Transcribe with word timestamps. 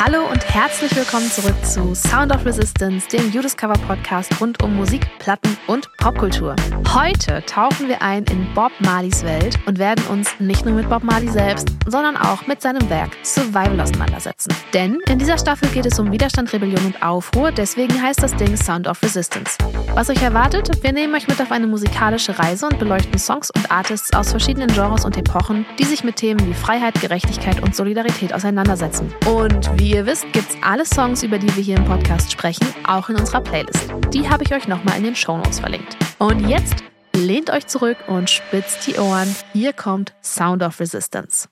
Hallo 0.00 0.20
und 0.30 0.48
herzlich 0.48 0.94
willkommen 0.94 1.28
zurück 1.28 1.56
zu 1.64 1.92
Sound 1.92 2.32
of 2.32 2.46
Resistance, 2.46 3.08
dem 3.08 3.32
Judiscover 3.32 3.72
Podcast 3.72 4.30
rund 4.40 4.62
um 4.62 4.76
Musik, 4.76 5.04
Platten 5.18 5.56
und 5.66 5.88
Popkultur. 5.96 6.54
Heute 6.94 7.44
tauchen 7.46 7.88
wir 7.88 8.00
ein 8.00 8.22
in 8.30 8.46
Bob 8.54 8.70
Marleys 8.78 9.24
Welt 9.24 9.58
und 9.66 9.80
werden 9.80 10.04
uns 10.06 10.38
nicht 10.38 10.64
nur 10.64 10.74
mit 10.74 10.88
Bob 10.88 11.02
Marley 11.02 11.28
selbst, 11.28 11.66
sondern 11.84 12.16
auch 12.16 12.46
mit 12.46 12.62
seinem 12.62 12.88
Werk 12.88 13.10
Survival 13.24 13.80
auseinandersetzen. 13.80 14.54
Denn 14.72 15.00
in 15.08 15.18
dieser 15.18 15.36
Staffel 15.36 15.68
geht 15.70 15.84
es 15.84 15.98
um 15.98 16.12
Widerstand, 16.12 16.52
Rebellion 16.52 16.86
und 16.86 17.02
Aufruhr, 17.02 17.50
deswegen 17.50 18.00
heißt 18.00 18.22
das 18.22 18.36
Ding 18.36 18.56
Sound 18.56 18.86
of 18.86 19.02
Resistance. 19.02 19.58
Was 19.94 20.10
euch 20.10 20.22
erwartet? 20.22 20.70
Wir 20.80 20.92
nehmen 20.92 21.12
euch 21.16 21.26
mit 21.26 21.40
auf 21.42 21.50
eine 21.50 21.66
musikalische 21.66 22.38
Reise 22.38 22.66
und 22.66 22.78
beleuchten 22.78 23.18
Songs 23.18 23.50
und 23.50 23.68
Artists 23.72 24.14
aus 24.14 24.30
verschiedenen 24.30 24.68
Genres 24.68 25.04
und 25.04 25.16
Epochen, 25.16 25.66
die 25.80 25.84
sich 25.84 26.04
mit 26.04 26.14
Themen 26.14 26.46
wie 26.46 26.54
Freiheit, 26.54 27.00
Gerechtigkeit 27.00 27.60
und 27.60 27.74
Solidarität 27.74 28.32
auseinandersetzen. 28.32 29.12
Und 29.26 29.68
wie 29.76 29.87
ihr 29.88 30.04
wisst, 30.06 30.30
gibt's 30.32 30.56
alle 30.62 30.84
Songs, 30.84 31.22
über 31.22 31.38
die 31.38 31.54
wir 31.56 31.62
hier 31.62 31.76
im 31.76 31.84
Podcast 31.84 32.30
sprechen, 32.30 32.66
auch 32.86 33.08
in 33.08 33.16
unserer 33.16 33.40
Playlist. 33.40 33.90
Die 34.12 34.28
habe 34.28 34.44
ich 34.44 34.52
euch 34.52 34.68
nochmal 34.68 34.98
in 34.98 35.04
den 35.04 35.16
Shownotes 35.16 35.60
verlinkt. 35.60 35.96
Und 36.18 36.46
jetzt 36.48 36.76
lehnt 37.14 37.50
euch 37.50 37.66
zurück 37.66 37.96
und 38.06 38.28
spitzt 38.28 38.86
die 38.86 38.98
Ohren. 38.98 39.34
Hier 39.52 39.72
kommt 39.72 40.14
Sound 40.22 40.62
of 40.62 40.78
Resistance. 40.80 41.48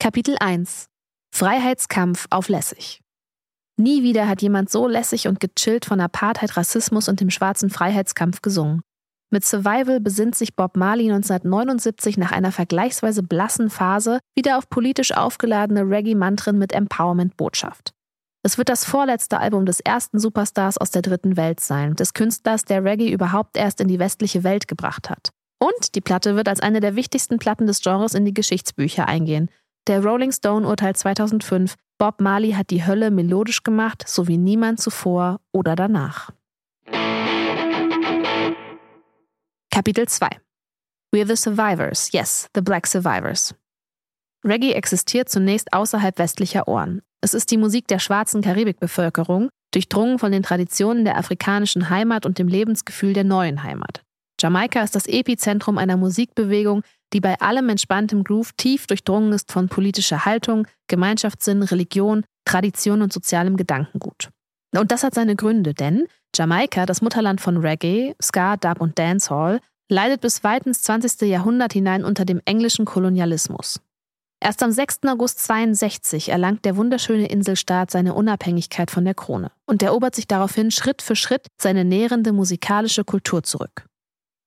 Kapitel 0.00 0.36
1 0.40 0.86
Freiheitskampf 1.34 2.26
auf 2.30 2.48
lässig. 2.48 3.00
Nie 3.76 4.02
wieder 4.02 4.26
hat 4.26 4.40
jemand 4.40 4.70
so 4.70 4.88
lässig 4.88 5.28
und 5.28 5.38
gechillt 5.38 5.84
von 5.84 6.00
Apartheid, 6.00 6.56
Rassismus 6.56 7.08
und 7.08 7.20
dem 7.20 7.28
schwarzen 7.28 7.68
Freiheitskampf 7.68 8.40
gesungen. 8.40 8.80
Mit 9.30 9.44
Survival 9.44 10.00
besinnt 10.00 10.36
sich 10.36 10.54
Bob 10.54 10.76
Marley 10.76 11.10
1979 11.10 12.16
nach 12.16 12.30
einer 12.30 12.52
vergleichsweise 12.52 13.22
blassen 13.22 13.70
Phase 13.70 14.20
wieder 14.36 14.56
auf 14.56 14.68
politisch 14.68 15.12
aufgeladene 15.12 15.82
Reggae-Mantren 15.82 16.58
mit 16.58 16.72
Empowerment-Botschaft. 16.72 17.92
Es 18.44 18.58
wird 18.58 18.68
das 18.68 18.84
vorletzte 18.84 19.40
Album 19.40 19.66
des 19.66 19.80
ersten 19.80 20.20
Superstars 20.20 20.78
aus 20.78 20.92
der 20.92 21.02
dritten 21.02 21.36
Welt 21.36 21.58
sein, 21.58 21.96
des 21.96 22.14
Künstlers, 22.14 22.64
der 22.64 22.84
Reggae 22.84 23.10
überhaupt 23.10 23.56
erst 23.56 23.80
in 23.80 23.88
die 23.88 23.98
westliche 23.98 24.44
Welt 24.44 24.68
gebracht 24.68 25.10
hat. 25.10 25.30
Und 25.58 25.96
die 25.96 26.00
Platte 26.00 26.36
wird 26.36 26.48
als 26.48 26.60
eine 26.60 26.78
der 26.78 26.94
wichtigsten 26.94 27.38
Platten 27.38 27.66
des 27.66 27.80
Genres 27.80 28.14
in 28.14 28.24
die 28.24 28.34
Geschichtsbücher 28.34 29.08
eingehen. 29.08 29.50
Der 29.88 30.04
Rolling 30.04 30.30
Stone 30.30 30.68
urteilt 30.68 30.96
2005, 30.96 31.74
Bob 31.98 32.20
Marley 32.20 32.52
hat 32.52 32.70
die 32.70 32.86
Hölle 32.86 33.10
melodisch 33.10 33.64
gemacht, 33.64 34.04
so 34.06 34.28
wie 34.28 34.36
niemand 34.36 34.80
zuvor 34.80 35.40
oder 35.52 35.74
danach. 35.74 36.30
Kapitel 39.76 40.08
2 40.08 40.30
We're 41.14 41.26
the 41.26 41.36
Survivors, 41.36 42.10
yes, 42.10 42.48
the 42.54 42.62
Black 42.62 42.86
Survivors. 42.86 43.54
Reggae 44.42 44.72
existiert 44.72 45.28
zunächst 45.28 45.70
außerhalb 45.74 46.18
westlicher 46.18 46.66
Ohren. 46.66 47.02
Es 47.20 47.34
ist 47.34 47.50
die 47.50 47.58
Musik 47.58 47.86
der 47.86 47.98
schwarzen 47.98 48.40
Karibikbevölkerung, 48.40 49.50
durchdrungen 49.74 50.18
von 50.18 50.32
den 50.32 50.42
Traditionen 50.42 51.04
der 51.04 51.18
afrikanischen 51.18 51.90
Heimat 51.90 52.24
und 52.24 52.38
dem 52.38 52.48
Lebensgefühl 52.48 53.12
der 53.12 53.24
neuen 53.24 53.64
Heimat. 53.64 54.02
Jamaika 54.40 54.82
ist 54.82 54.94
das 54.94 55.06
Epizentrum 55.06 55.76
einer 55.76 55.98
Musikbewegung, 55.98 56.82
die 57.12 57.20
bei 57.20 57.38
allem 57.40 57.68
entspanntem 57.68 58.24
Groove 58.24 58.54
tief 58.56 58.86
durchdrungen 58.86 59.34
ist 59.34 59.52
von 59.52 59.68
politischer 59.68 60.24
Haltung, 60.24 60.66
Gemeinschaftssinn, 60.86 61.62
Religion, 61.62 62.24
Tradition 62.46 63.02
und 63.02 63.12
sozialem 63.12 63.58
Gedankengut. 63.58 64.30
Und 64.74 64.92
das 64.92 65.02
hat 65.02 65.14
seine 65.14 65.36
Gründe, 65.36 65.74
denn 65.74 66.06
Jamaika, 66.34 66.86
das 66.86 67.02
Mutterland 67.02 67.40
von 67.40 67.56
Reggae, 67.56 68.14
Ska, 68.20 68.56
Dub 68.56 68.80
und 68.80 68.98
Dancehall, 68.98 69.60
leidet 69.88 70.20
bis 70.20 70.44
weit 70.44 70.66
ins 70.66 70.82
20. 70.82 71.22
Jahrhundert 71.22 71.72
hinein 71.72 72.04
unter 72.04 72.24
dem 72.24 72.40
englischen 72.44 72.84
Kolonialismus. 72.84 73.80
Erst 74.40 74.62
am 74.62 74.70
6. 74.70 75.00
August 75.06 75.38
62 75.44 76.28
erlangt 76.28 76.64
der 76.64 76.76
wunderschöne 76.76 77.26
Inselstaat 77.26 77.90
seine 77.90 78.14
Unabhängigkeit 78.14 78.90
von 78.90 79.04
der 79.04 79.14
Krone 79.14 79.50
und 79.64 79.82
erobert 79.82 80.14
sich 80.14 80.26
daraufhin 80.26 80.70
Schritt 80.70 81.00
für 81.00 81.16
Schritt 81.16 81.46
seine 81.60 81.84
nährende 81.84 82.32
musikalische 82.32 83.04
Kultur 83.04 83.42
zurück. 83.42 83.86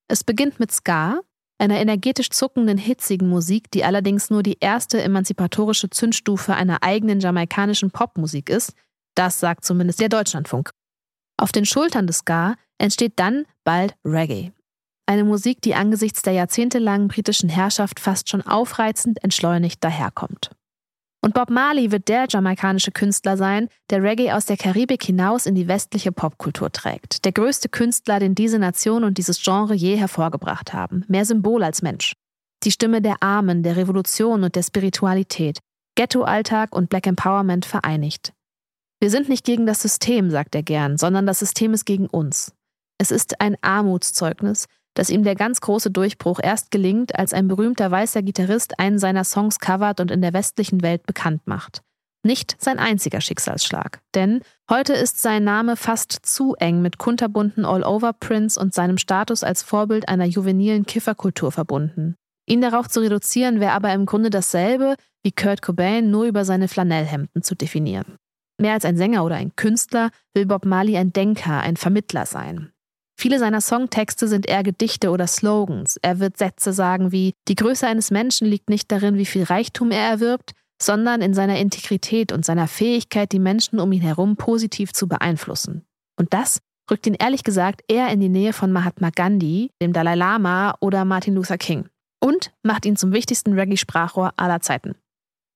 Es 0.07 0.23
beginnt 0.23 0.59
mit 0.59 0.71
Ska, 0.71 1.19
einer 1.57 1.79
energetisch 1.79 2.29
zuckenden, 2.29 2.77
hitzigen 2.77 3.27
Musik, 3.27 3.71
die 3.71 3.83
allerdings 3.83 4.29
nur 4.29 4.43
die 4.43 4.57
erste 4.59 5.01
emanzipatorische 5.01 5.89
Zündstufe 5.89 6.53
einer 6.53 6.83
eigenen 6.83 7.19
jamaikanischen 7.19 7.91
Popmusik 7.91 8.49
ist, 8.49 8.73
das 9.19 9.39
sagt 9.39 9.65
zumindest 9.65 9.99
der 9.99 10.09
Deutschlandfunk. 10.09 10.71
Auf 11.37 11.51
den 11.51 11.65
Schultern 11.65 12.07
des 12.07 12.19
Ska 12.19 12.55
entsteht 12.77 13.13
dann 13.17 13.45
bald 13.65 13.95
Reggae. 14.05 14.53
Eine 15.05 15.25
Musik, 15.25 15.61
die 15.61 15.75
angesichts 15.75 16.21
der 16.21 16.33
jahrzehntelangen 16.33 17.09
britischen 17.09 17.49
Herrschaft 17.49 17.99
fast 17.99 18.29
schon 18.29 18.41
aufreizend 18.41 19.21
entschleunigt 19.23 19.83
daherkommt. 19.83 20.51
Und 21.21 21.33
Bob 21.33 21.49
Marley 21.49 21.91
wird 21.91 22.07
der 22.07 22.27
jamaikanische 22.29 22.91
Künstler 22.91 23.35
sein, 23.35 23.67
der 23.89 24.03
Reggae 24.03 24.31
aus 24.31 24.45
der 24.45 24.55
Karibik 24.55 25.03
hinaus 25.03 25.45
in 25.45 25.55
die 25.55 25.67
westliche 25.67 26.13
Popkultur 26.13 26.71
trägt. 26.71 27.25
Der 27.25 27.33
größte 27.33 27.67
Künstler, 27.67 28.19
den 28.19 28.35
diese 28.35 28.57
Nation 28.57 29.03
und 29.03 29.17
dieses 29.17 29.43
Genre 29.43 29.73
je 29.73 29.97
hervorgebracht 29.97 30.71
haben. 30.71 31.03
Mehr 31.09 31.25
Symbol 31.25 31.63
als 31.63 31.81
Mensch. 31.81 32.13
Die 32.63 32.71
Stimme 32.71 33.01
der 33.01 33.21
Armen, 33.21 33.63
der 33.63 33.75
Revolution 33.75 34.45
und 34.45 34.55
der 34.55 34.63
Spiritualität. 34.63 35.59
Ghetto-Alltag 35.95 36.73
und 36.73 36.89
Black 36.89 37.07
Empowerment 37.07 37.65
vereinigt. 37.65 38.31
Wir 39.01 39.09
sind 39.09 39.29
nicht 39.29 39.45
gegen 39.45 39.65
das 39.65 39.81
System, 39.81 40.29
sagt 40.29 40.55
er 40.55 40.63
gern, 40.63 40.97
sondern 40.97 41.25
das 41.25 41.39
System 41.39 41.73
ist 41.73 41.85
gegen 41.85 42.07
uns. 42.07 42.53
Es 42.97 43.11
ist 43.11 43.39
ein 43.39 43.55
Armutszeugnis, 43.61 44.65
dass 44.93 45.09
ihm 45.09 45.23
der 45.23 45.35
ganz 45.35 45.61
große 45.61 45.89
Durchbruch 45.89 46.41
erst 46.43 46.69
gelingt, 46.69 47.17
als 47.17 47.31
ein 47.31 47.47
berühmter 47.47 47.89
weißer 47.89 48.21
Gitarrist 48.21 48.77
einen 48.77 48.99
seiner 48.99 49.23
Songs 49.23 49.59
covert 49.59 50.01
und 50.01 50.11
in 50.11 50.21
der 50.21 50.33
westlichen 50.33 50.81
Welt 50.81 51.05
bekannt 51.05 51.43
macht. 51.45 51.81
Nicht 52.25 52.57
sein 52.59 52.79
einziger 52.79 53.21
Schicksalsschlag, 53.21 54.01
denn 54.13 54.41
heute 54.69 54.91
ist 54.91 55.21
sein 55.21 55.45
Name 55.45 55.77
fast 55.77 56.19
zu 56.23 56.55
eng 56.55 56.81
mit 56.81 56.97
kunterbunten 56.97 57.63
All-Over-Prints 57.63 58.57
und 58.57 58.73
seinem 58.73 58.97
Status 58.97 59.45
als 59.45 59.63
Vorbild 59.63 60.09
einer 60.09 60.25
juvenilen 60.25 60.85
Kifferkultur 60.85 61.53
verbunden. 61.53 62.15
Ihn 62.45 62.59
darauf 62.59 62.89
zu 62.89 62.99
reduzieren, 62.99 63.61
wäre 63.61 63.71
aber 63.71 63.93
im 63.93 64.05
Grunde 64.05 64.29
dasselbe, 64.29 64.95
wie 65.23 65.31
Kurt 65.31 65.61
Cobain 65.61 66.11
nur 66.11 66.25
über 66.25 66.43
seine 66.43 66.67
Flanellhemden 66.67 67.41
zu 67.41 67.55
definieren. 67.55 68.17
Mehr 68.59 68.73
als 68.73 68.85
ein 68.85 68.97
Sänger 68.97 69.23
oder 69.23 69.35
ein 69.35 69.55
Künstler 69.55 70.11
will 70.33 70.45
Bob 70.45 70.65
Marley 70.65 70.97
ein 70.97 71.13
Denker, 71.13 71.61
ein 71.61 71.77
Vermittler 71.77 72.25
sein. 72.25 72.71
Viele 73.17 73.39
seiner 73.39 73.61
Songtexte 73.61 74.27
sind 74.27 74.47
eher 74.47 74.63
Gedichte 74.63 75.11
oder 75.11 75.27
Slogans. 75.27 75.97
Er 76.01 76.19
wird 76.19 76.37
Sätze 76.37 76.73
sagen 76.73 77.11
wie 77.11 77.33
Die 77.47 77.55
Größe 77.55 77.87
eines 77.87 78.11
Menschen 78.11 78.47
liegt 78.47 78.69
nicht 78.69 78.91
darin, 78.91 79.17
wie 79.17 79.25
viel 79.25 79.43
Reichtum 79.43 79.91
er 79.91 80.09
erwirbt, 80.09 80.53
sondern 80.81 81.21
in 81.21 81.33
seiner 81.33 81.59
Integrität 81.59 82.31
und 82.31 82.45
seiner 82.45 82.67
Fähigkeit, 82.67 83.31
die 83.31 83.39
Menschen 83.39 83.79
um 83.79 83.91
ihn 83.91 84.01
herum 84.01 84.37
positiv 84.37 84.93
zu 84.93 85.07
beeinflussen. 85.07 85.85
Und 86.17 86.33
das 86.33 86.59
rückt 86.89 87.07
ihn 87.07 87.15
ehrlich 87.15 87.43
gesagt 87.43 87.81
eher 87.87 88.09
in 88.09 88.19
die 88.19 88.29
Nähe 88.29 88.53
von 88.53 88.71
Mahatma 88.71 89.09
Gandhi, 89.13 89.71
dem 89.81 89.93
Dalai 89.93 90.15
Lama 90.15 90.75
oder 90.79 91.05
Martin 91.05 91.35
Luther 91.35 91.57
King. 91.57 91.89
Und 92.21 92.51
macht 92.63 92.85
ihn 92.85 92.97
zum 92.97 93.13
wichtigsten 93.13 93.53
Reggae-Sprachrohr 93.53 94.33
aller 94.35 94.61
Zeiten. 94.61 94.95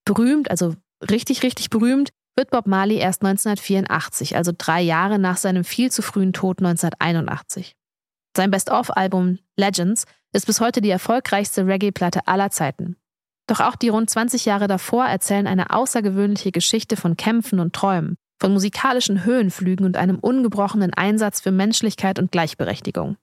Berühmt, 0.06 0.50
also 0.50 0.75
richtig, 1.10 1.44
richtig 1.44 1.69
berühmt, 1.69 2.12
wird 2.35 2.51
Bob 2.51 2.68
Marley 2.68 2.97
erst 2.97 3.24
1984, 3.24 4.35
also 4.35 4.51
drei 4.57 4.81
Jahre 4.81 5.19
nach 5.19 5.38
seinem 5.38 5.63
viel 5.63 5.91
zu 5.91 6.01
frühen 6.01 6.33
Tod 6.33 6.59
1981. 6.59 7.75
Sein 8.35 8.51
Best-of-Album 8.51 9.39
Legends 9.57 10.06
ist 10.33 10.47
bis 10.47 10.59
heute 10.59 10.81
die 10.81 10.89
erfolgreichste 10.89 11.68
Reggae-Platte 11.68 12.27
aller 12.27 12.50
Zeiten. 12.50 12.97
Doch 13.47 13.59
auch 13.59 13.75
die 13.75 13.89
rund 13.89 14.09
20 14.09 14.45
Jahre 14.45 14.68
davor 14.68 15.06
erzählen 15.06 15.47
eine 15.47 15.69
außergewöhnliche 15.71 16.51
Geschichte 16.51 16.95
von 16.95 17.18
Kämpfen 17.18 17.59
und 17.59 17.74
Träumen, 17.74 18.15
von 18.39 18.53
musikalischen 18.53 19.25
Höhenflügen 19.25 19.86
und 19.86 19.97
einem 19.97 20.18
ungebrochenen 20.18 20.94
Einsatz 20.94 21.41
für 21.41 21.51
Menschlichkeit 21.51 22.19
und 22.19 22.31
Gleichberechtigung. 22.31 23.18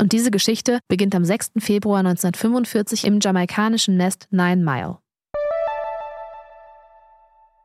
Und 0.00 0.12
diese 0.12 0.30
Geschichte 0.30 0.80
beginnt 0.88 1.14
am 1.14 1.24
6. 1.24 1.52
Februar 1.58 2.00
1945 2.00 3.06
im 3.06 3.20
jamaikanischen 3.20 3.96
Nest 3.96 4.28
Nine 4.30 4.62
Mile. 4.62 4.98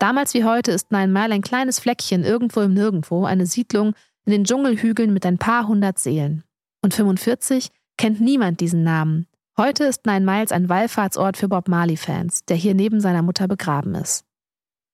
Damals 0.01 0.33
wie 0.33 0.43
heute 0.43 0.71
ist 0.71 0.91
Nine 0.91 1.09
Mile 1.09 1.31
ein 1.31 1.43
kleines 1.43 1.79
Fleckchen 1.79 2.23
irgendwo 2.23 2.61
im 2.61 2.73
Nirgendwo, 2.73 3.25
eine 3.25 3.45
Siedlung 3.45 3.93
in 4.25 4.31
den 4.31 4.45
Dschungelhügeln 4.45 5.13
mit 5.13 5.27
ein 5.27 5.37
paar 5.37 5.67
hundert 5.67 5.99
Seelen. 5.99 6.43
Und 6.81 6.95
45 6.95 7.69
kennt 7.97 8.19
niemand 8.19 8.61
diesen 8.61 8.81
Namen. 8.81 9.27
Heute 9.59 9.83
ist 9.83 10.07
Nine 10.07 10.25
Miles 10.25 10.51
ein 10.51 10.69
Wallfahrtsort 10.69 11.37
für 11.37 11.49
Bob 11.49 11.67
Marley-Fans, 11.67 12.45
der 12.45 12.57
hier 12.57 12.73
neben 12.73 12.99
seiner 12.99 13.21
Mutter 13.21 13.47
begraben 13.47 13.93
ist. 13.93 14.25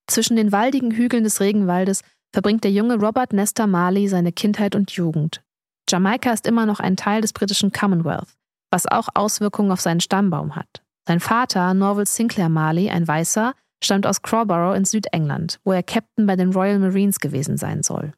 Zwischen 0.07 0.35
den 0.35 0.51
waldigen 0.51 0.91
Hügeln 0.91 1.23
des 1.23 1.39
Regenwaldes 1.39 2.01
verbringt 2.33 2.65
der 2.65 2.71
junge 2.71 2.95
Robert 2.99 3.31
Nestor 3.31 3.67
Marley 3.67 4.09
seine 4.09 4.33
Kindheit 4.33 4.75
und 4.75 4.91
Jugend. 4.91 5.41
Jamaika 5.89 6.33
ist 6.33 6.45
immer 6.45 6.65
noch 6.65 6.81
ein 6.81 6.97
Teil 6.97 7.21
des 7.21 7.31
britischen 7.31 7.71
Commonwealth, 7.71 8.35
was 8.71 8.87
auch 8.87 9.07
Auswirkungen 9.13 9.71
auf 9.71 9.79
seinen 9.79 10.01
Stammbaum 10.01 10.57
hat. 10.57 10.83
Sein 11.07 11.21
Vater, 11.21 11.73
Norval 11.73 12.05
Sinclair 12.05 12.49
Marley, 12.49 12.89
ein 12.89 13.07
Weißer, 13.07 13.53
stammt 13.83 14.07
aus 14.07 14.21
Crowborough 14.21 14.75
in 14.75 14.85
Südengland, 14.85 15.59
wo 15.63 15.71
er 15.71 15.83
Captain 15.83 16.25
bei 16.25 16.35
den 16.35 16.51
Royal 16.51 16.79
Marines 16.79 17.19
gewesen 17.19 17.57
sein 17.57 17.83
soll. 17.83 18.13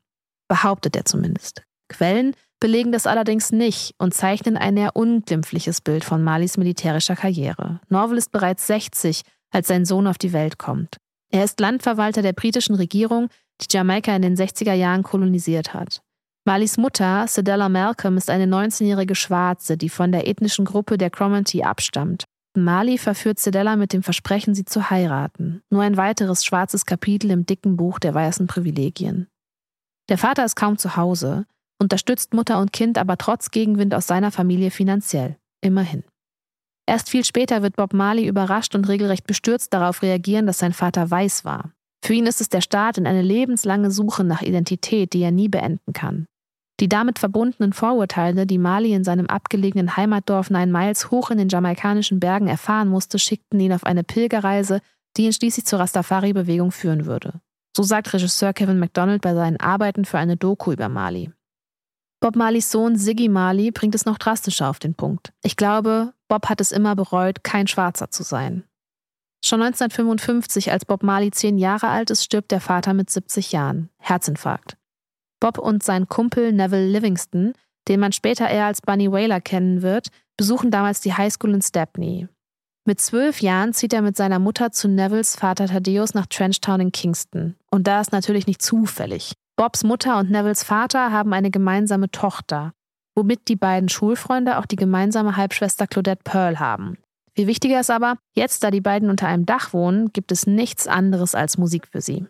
Behauptet 0.48 0.96
er 0.96 1.06
zumindest. 1.06 1.64
Quellen 1.90 2.36
belegen 2.60 2.92
das 2.92 3.08
allerdings 3.08 3.52
nicht 3.52 3.96
und 3.98 4.14
zeichnen 4.14 4.58
ein 4.58 4.78
eher 4.78 4.96
unglimpfliches 4.96 5.82
Bild 5.82 6.04
von 6.04 6.24
Marleys 6.24 6.58
militärischer 6.58 7.16
Karriere. 7.16 7.80
Norval 7.90 8.18
ist 8.18 8.32
bereits 8.32 8.68
60, 8.68 9.24
als 9.52 9.68
sein 9.68 9.86
Sohn 9.86 10.08
auf 10.08 10.18
die 10.18 10.34
Welt 10.34 10.58
kommt. 10.58 10.98
Er 11.32 11.44
ist 11.44 11.60
Landverwalter 11.60 12.22
der 12.22 12.34
britischen 12.34 12.76
Regierung, 12.76 13.30
die 13.62 13.68
Jamaika 13.70 14.16
in 14.16 14.22
den 14.22 14.36
60er 14.36 14.74
Jahren 14.74 15.04
kolonisiert 15.04 15.74
hat. 15.74 16.02
Marleys 16.46 16.78
Mutter, 16.78 17.26
Cedella 17.28 17.70
Malcolm, 17.70 18.18
ist 18.18 18.30
eine 18.30 18.46
19-jährige 18.46 19.16
Schwarze, 19.16 19.78
die 19.78 19.90
von 19.90 20.12
der 20.12 20.28
ethnischen 20.28 20.66
Gruppe 20.66 20.98
der 20.98 21.10
Cromarty 21.10 21.64
abstammt. 21.64 22.26
Marley 22.56 22.98
verführt 22.98 23.40
Cedella 23.40 23.76
mit 23.76 23.94
dem 23.94 24.04
Versprechen, 24.04 24.56
sie 24.56 24.66
zu 24.66 24.90
heiraten. 24.90 25.62
Nur 25.70 25.84
ein 25.84 25.98
weiteres 25.98 26.44
schwarzes 26.44 26.86
Kapitel 26.86 27.32
im 27.32 27.46
dicken 27.46 27.78
Buch 27.78 28.00
der 28.00 28.14
weißen 28.14 28.48
Privilegien. 28.48 29.28
Der 30.10 30.18
Vater 30.18 30.44
ist 30.46 30.56
kaum 30.56 30.78
zu 30.78 30.96
Hause, 30.96 31.46
unterstützt 31.80 32.34
Mutter 32.34 32.60
und 32.60 32.74
Kind 32.74 32.98
aber 32.98 33.18
trotz 33.18 33.52
Gegenwind 33.52 33.94
aus 33.94 34.08
seiner 34.08 34.32
Familie 34.32 34.72
finanziell. 34.72 35.38
Immerhin. 35.62 36.04
Erst 36.88 37.10
viel 37.10 37.24
später 37.24 37.62
wird 37.62 37.76
Bob 37.76 37.94
Marley 37.94 38.26
überrascht 38.26 38.74
und 38.74 38.88
regelrecht 38.88 39.28
bestürzt 39.28 39.74
darauf 39.74 40.02
reagieren, 40.02 40.48
dass 40.48 40.58
sein 40.58 40.74
Vater 40.74 41.10
weiß 41.10 41.46
war. 41.46 41.72
Für 42.04 42.14
ihn 42.14 42.26
ist 42.26 42.42
es 42.42 42.50
der 42.50 42.62
Start 42.62 42.98
in 42.98 43.06
eine 43.06 43.22
lebenslange 43.22 43.92
Suche 43.92 44.24
nach 44.24 44.42
Identität, 44.42 45.14
die 45.14 45.22
er 45.22 45.32
nie 45.32 45.50
beenden 45.50 45.94
kann. 45.94 46.26
Die 46.80 46.88
damit 46.88 47.20
verbundenen 47.20 47.74
Vorurteile, 47.74 48.46
die 48.46 48.58
Marley 48.58 48.94
in 48.94 49.04
seinem 49.04 49.28
abgelegenen 49.28 49.98
Heimatdorf 49.98 50.50
Nine 50.50 50.72
Miles 50.72 51.12
hoch 51.12 51.30
in 51.30 51.38
den 51.38 51.50
jamaikanischen 51.50 52.20
Bergen 52.20 52.48
erfahren 52.48 52.88
musste, 52.88 53.20
schickten 53.20 53.60
ihn 53.60 53.74
auf 53.74 53.84
eine 53.84 54.04
Pilgerreise, 54.04 54.80
die 55.18 55.26
ihn 55.26 55.34
schließlich 55.34 55.66
zur 55.66 55.80
Rastafari-Bewegung 55.80 56.72
führen 56.72 57.06
würde. 57.06 57.42
So 57.76 57.84
sagt 57.84 58.14
Regisseur 58.14 58.54
Kevin 58.54 58.80
MacDonald 58.80 59.22
bei 59.22 59.34
seinen 59.34 59.60
Arbeiten 59.60 60.06
für 60.06 60.18
eine 60.18 60.38
Doku 60.38 60.72
über 60.72 60.88
Marley. 60.88 61.32
Bob 62.22 62.36
Marleys 62.36 62.72
Sohn 62.72 62.98
Siggy 62.98 63.30
Marley 63.30 63.72
bringt 63.72 63.96
es 63.96 64.06
noch 64.06 64.18
drastischer 64.18 64.70
auf 64.70 64.80
den 64.80 64.94
Punkt. 64.94 65.32
Ich 65.44 65.56
glaube, 65.56 66.14
Bob 66.28 66.50
hat 66.50 66.62
es 66.62 66.72
immer 66.72 66.96
bereut, 66.96 67.44
kein 67.44 67.68
Schwarzer 67.68 68.10
zu 68.10 68.24
sein. 68.24 68.64
Schon 69.44 69.62
1955, 69.62 70.72
als 70.72 70.84
Bob 70.84 71.02
Marley 71.02 71.32
zehn 71.32 71.58
Jahre 71.58 71.88
alt 71.88 72.10
ist, 72.10 72.26
stirbt 72.26 72.52
der 72.52 72.60
Vater 72.60 72.94
mit 72.94 73.10
70 73.10 73.54
Jahren. 73.54 73.90
Herzinfarkt. 74.00 74.79
Bob 75.40 75.58
und 75.58 75.84
sein 75.84 76.08
Kumpel 76.08 76.52
Neville 76.52 76.88
Livingston, 76.88 77.54
den 77.88 78.00
man 78.00 78.12
später 78.12 78.48
eher 78.50 78.66
als 78.66 78.82
Bunny 78.82 79.12
Whaler 79.12 79.42
kennen 79.42 79.82
wird, 79.82 80.08
besuchen 80.38 80.72
damals 80.72 81.02
die 81.02 81.14
Highschool 81.14 81.54
in 81.54 81.62
Stepney. 81.62 82.28
Mit 82.86 83.00
zwölf 83.02 83.42
Jahren 83.42 83.74
zieht 83.74 83.94
er 83.94 84.02
mit 84.02 84.18
seiner 84.18 84.40
Mutter 84.40 84.72
zu 84.72 84.88
Nevilles 84.88 85.36
Vater 85.36 85.68
Thaddeus 85.68 86.14
nach 86.14 86.26
Trenchtown 86.26 86.80
in 86.80 86.92
Kingston. 86.92 87.56
Und 87.70 87.88
da 87.88 88.02
ist 88.02 88.12
natürlich 88.12 88.48
nicht 88.48 88.62
zufällig. 88.62 89.34
Bobs 89.58 89.84
Mutter 89.84 90.18
und 90.18 90.32
Nevilles 90.32 90.64
Vater 90.64 91.12
haben 91.12 91.34
eine 91.34 91.52
gemeinsame 91.52 92.10
Tochter, 92.10 92.72
womit 93.16 93.48
die 93.48 93.58
beiden 93.58 93.90
Schulfreunde 93.90 94.58
auch 94.58 94.66
die 94.66 94.78
gemeinsame 94.78 95.36
Halbschwester 95.36 95.86
Claudette 95.86 96.24
Pearl 96.24 96.60
haben. 96.60 96.98
Viel 97.36 97.48
wichtiger 97.48 97.80
ist 97.80 97.92
aber, 97.92 98.16
jetzt 98.34 98.64
da 98.64 98.72
die 98.72 98.82
beiden 98.82 99.10
unter 99.10 99.28
einem 99.28 99.46
Dach 99.46 99.74
wohnen, 99.74 100.12
gibt 100.14 100.32
es 100.32 100.48
nichts 100.48 100.88
anderes 100.88 101.36
als 101.36 101.58
Musik 101.58 101.88
für 101.88 102.02
sie. 102.02 102.26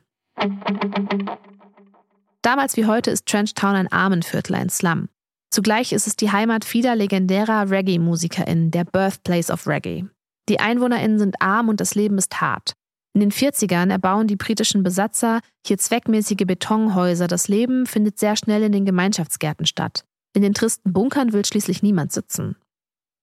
Damals 2.42 2.78
wie 2.78 2.86
heute 2.86 3.12
ist 3.12 3.26
Trenchtown 3.26 3.76
ein 3.76 3.92
Armenviertel, 3.92 4.56
ein 4.56 4.70
Slum. 4.70 5.10
Zugleich 5.52 5.92
ist 5.92 6.08
es 6.08 6.16
die 6.16 6.32
Heimat 6.32 6.64
vieler 6.64 6.96
legendärer 6.96 7.70
Reggae-MusikerInnen, 7.70 8.72
der 8.72 8.86
Birthplace 8.86 9.50
of 9.50 9.68
Reggae. 9.68 10.06
Die 10.48 10.60
EinwohnerInnen 10.60 11.20
sind 11.20 11.42
arm 11.42 11.70
und 11.70 11.80
das 11.80 11.96
Leben 11.96 12.18
ist 12.18 12.40
hart. 12.40 12.74
In 13.14 13.22
den 13.22 13.32
40ern 13.32 13.92
erbauen 13.92 14.28
die 14.28 14.36
britischen 14.36 14.84
Besatzer 14.84 15.42
hier 15.66 15.78
zweckmäßige 15.78 16.46
Betonhäuser. 16.46 17.28
Das 17.28 17.48
Leben 17.48 17.86
findet 17.86 18.20
sehr 18.20 18.36
schnell 18.36 18.64
in 18.64 18.72
den 18.72 18.86
Gemeinschaftsgärten 18.86 19.66
statt. 19.66 20.06
In 20.34 20.44
den 20.44 20.54
tristen 20.54 20.94
Bunkern 20.94 21.34
will 21.34 21.44
schließlich 21.44 21.82
niemand 21.82 22.12
sitzen. 22.12 22.56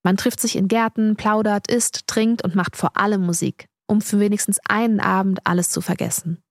Man 0.02 0.16
trifft 0.16 0.40
sich 0.40 0.56
in 0.56 0.68
Gärten, 0.68 1.16
plaudert, 1.16 1.68
isst, 1.70 2.06
trinkt 2.06 2.42
und 2.42 2.54
macht 2.54 2.76
vor 2.76 2.96
allem 2.96 3.24
Musik, 3.24 3.66
um 3.86 4.00
für 4.00 4.20
wenigstens 4.20 4.58
einen 4.68 5.00
Abend 5.00 5.40
alles 5.44 5.70
zu 5.70 5.80
vergessen. 5.80 6.42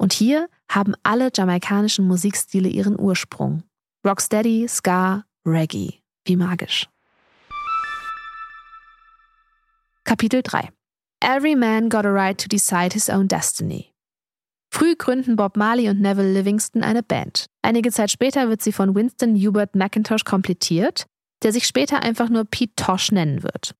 Und 0.00 0.14
hier 0.14 0.48
haben 0.70 0.94
alle 1.02 1.28
jamaikanischen 1.34 2.08
Musikstile 2.08 2.70
ihren 2.70 2.98
Ursprung. 2.98 3.64
Rocksteady, 4.06 4.66
Ska, 4.66 5.24
Reggae. 5.44 6.00
Wie 6.24 6.36
magisch. 6.36 6.88
Kapitel 10.04 10.42
3 10.42 10.70
Every 11.22 11.54
man 11.54 11.90
got 11.90 12.06
a 12.06 12.10
right 12.10 12.40
to 12.40 12.48
decide 12.48 12.94
his 12.94 13.10
own 13.10 13.28
destiny. 13.28 13.92
Früh 14.72 14.96
gründen 14.96 15.36
Bob 15.36 15.58
Marley 15.58 15.90
und 15.90 16.00
Neville 16.00 16.32
Livingston 16.32 16.82
eine 16.82 17.02
Band. 17.02 17.46
Einige 17.60 17.92
Zeit 17.92 18.10
später 18.10 18.48
wird 18.48 18.62
sie 18.62 18.72
von 18.72 18.94
Winston 18.94 19.36
Hubert 19.36 19.74
McIntosh 19.74 20.24
komplettiert, 20.24 21.04
der 21.42 21.52
sich 21.52 21.66
später 21.66 22.02
einfach 22.02 22.30
nur 22.30 22.46
Pete 22.46 22.72
Tosh 22.74 23.12
nennen 23.12 23.42
wird. 23.42 23.74